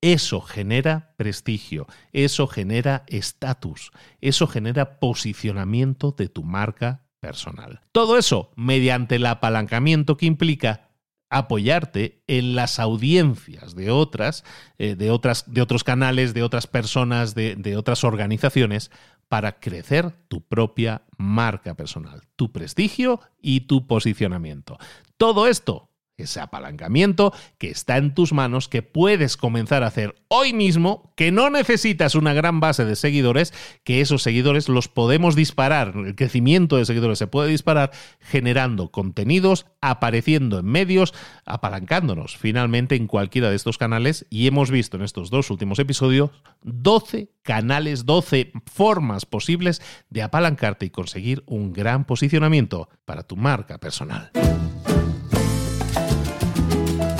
Eso 0.00 0.40
genera 0.40 1.14
prestigio, 1.16 1.86
eso 2.12 2.46
genera 2.48 3.04
estatus, 3.06 3.92
eso 4.20 4.48
genera 4.48 4.98
posicionamiento 4.98 6.12
de 6.12 6.28
tu 6.28 6.42
marca 6.42 7.04
personal. 7.20 7.80
Todo 7.92 8.18
eso 8.18 8.50
mediante 8.56 9.16
el 9.16 9.26
apalancamiento 9.26 10.16
que 10.16 10.26
implica 10.26 10.88
apoyarte 11.30 12.22
en 12.26 12.56
las 12.56 12.78
audiencias 12.78 13.74
de 13.74 13.90
otras, 13.90 14.44
eh, 14.78 14.96
de 14.96 15.10
otras, 15.10 15.50
de 15.50 15.62
otros 15.62 15.84
canales, 15.84 16.34
de 16.34 16.42
otras 16.42 16.66
personas, 16.66 17.34
de 17.34 17.76
otras 17.76 18.04
organizaciones, 18.04 18.90
para 19.32 19.60
crecer 19.60 20.10
tu 20.28 20.42
propia 20.42 21.06
marca 21.16 21.72
personal, 21.72 22.20
tu 22.36 22.52
prestigio 22.52 23.18
y 23.40 23.62
tu 23.62 23.86
posicionamiento. 23.86 24.76
Todo 25.16 25.46
esto 25.46 25.88
ese 26.22 26.40
apalancamiento 26.40 27.32
que 27.58 27.70
está 27.70 27.96
en 27.96 28.14
tus 28.14 28.32
manos, 28.32 28.68
que 28.68 28.82
puedes 28.82 29.36
comenzar 29.36 29.82
a 29.82 29.88
hacer 29.88 30.14
hoy 30.28 30.52
mismo, 30.52 31.12
que 31.16 31.32
no 31.32 31.50
necesitas 31.50 32.14
una 32.14 32.32
gran 32.32 32.60
base 32.60 32.84
de 32.84 32.96
seguidores, 32.96 33.52
que 33.84 34.00
esos 34.00 34.22
seguidores 34.22 34.68
los 34.68 34.88
podemos 34.88 35.36
disparar, 35.36 35.94
el 35.96 36.14
crecimiento 36.14 36.76
de 36.76 36.84
seguidores 36.84 37.18
se 37.18 37.26
puede 37.26 37.50
disparar 37.50 37.90
generando 38.20 38.90
contenidos, 38.90 39.66
apareciendo 39.80 40.58
en 40.58 40.66
medios, 40.66 41.14
apalancándonos 41.44 42.36
finalmente 42.36 42.96
en 42.96 43.06
cualquiera 43.06 43.50
de 43.50 43.56
estos 43.56 43.78
canales 43.78 44.26
y 44.30 44.46
hemos 44.46 44.70
visto 44.70 44.96
en 44.96 45.02
estos 45.02 45.30
dos 45.30 45.50
últimos 45.50 45.78
episodios 45.78 46.30
12 46.62 47.30
canales, 47.42 48.06
12 48.06 48.52
formas 48.66 49.26
posibles 49.26 49.82
de 50.10 50.22
apalancarte 50.22 50.86
y 50.86 50.90
conseguir 50.90 51.42
un 51.46 51.72
gran 51.72 52.04
posicionamiento 52.04 52.88
para 53.04 53.24
tu 53.24 53.36
marca 53.36 53.78
personal. 53.78 54.30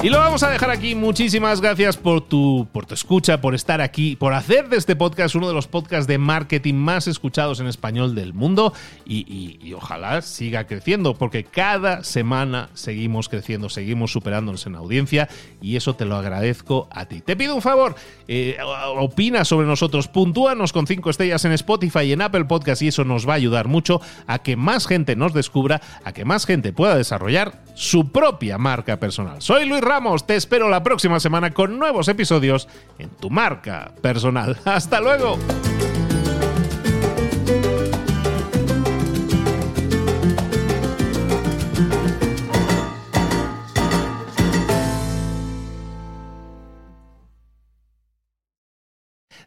Y 0.02 0.10
lo 0.10 0.18
vamos 0.18 0.42
a 0.42 0.50
dejar 0.50 0.68
aquí. 0.70 0.96
Muchísimas 0.96 1.60
gracias 1.60 1.96
por 1.96 2.22
tu, 2.22 2.66
por 2.72 2.86
tu 2.86 2.94
escucha, 2.94 3.40
por 3.40 3.54
estar 3.54 3.80
aquí, 3.80 4.16
por 4.16 4.34
hacer 4.34 4.68
de 4.68 4.76
este 4.76 4.96
podcast 4.96 5.36
uno 5.36 5.46
de 5.46 5.54
los 5.54 5.68
podcasts 5.68 6.08
de 6.08 6.18
marketing 6.18 6.74
más 6.74 7.06
escuchados 7.06 7.60
en 7.60 7.68
español 7.68 8.16
del 8.16 8.34
mundo. 8.34 8.72
Y, 9.06 9.72
ojalá 9.74 10.20
siga 10.22 10.66
creciendo, 10.66 11.14
porque 11.14 11.44
cada 11.44 12.02
semana 12.02 12.68
seguimos 12.74 13.28
creciendo, 13.28 13.68
seguimos 13.68 14.10
superándonos 14.10 14.66
en 14.66 14.74
audiencia. 14.74 15.28
Y 15.60 15.76
eso 15.76 15.94
te 15.94 16.04
lo 16.04 16.16
agradezco 16.16 16.88
a 16.90 17.06
ti. 17.06 17.20
Te 17.20 17.36
pido 17.36 17.54
un 17.54 17.62
favor, 17.62 17.94
eh, 18.26 18.58
opina 18.96 19.44
sobre 19.44 19.68
nosotros, 19.68 20.08
puntúanos 20.08 20.72
con 20.72 20.88
cinco 20.88 21.10
estrellas 21.10 21.44
en 21.44 21.52
Spotify 21.52 22.00
y 22.06 22.12
en 22.12 22.22
Apple 22.22 22.46
Podcast. 22.46 22.82
Y 22.82 22.88
eso 22.88 23.04
nos 23.04 23.28
va 23.28 23.34
a 23.34 23.36
ayudar 23.36 23.68
mucho 23.68 24.00
a 24.26 24.40
que 24.40 24.56
más 24.56 24.88
gente 24.88 25.14
nos 25.14 25.32
descubra, 25.32 25.80
a 26.02 26.12
que 26.12 26.24
más 26.24 26.44
gente 26.44 26.72
pueda 26.72 26.96
desarrollar 26.96 27.62
su 27.76 28.10
propia 28.10 28.58
marca 28.58 28.98
personal. 28.98 29.40
Soy 29.40 29.64
Luis 29.64 29.80
Te 30.26 30.36
espero 30.36 30.70
la 30.70 30.82
próxima 30.82 31.20
semana 31.20 31.50
con 31.50 31.78
nuevos 31.78 32.08
episodios 32.08 32.66
en 32.98 33.10
tu 33.10 33.28
marca 33.28 33.92
personal. 34.00 34.58
Hasta 34.64 35.02
luego. 35.02 35.36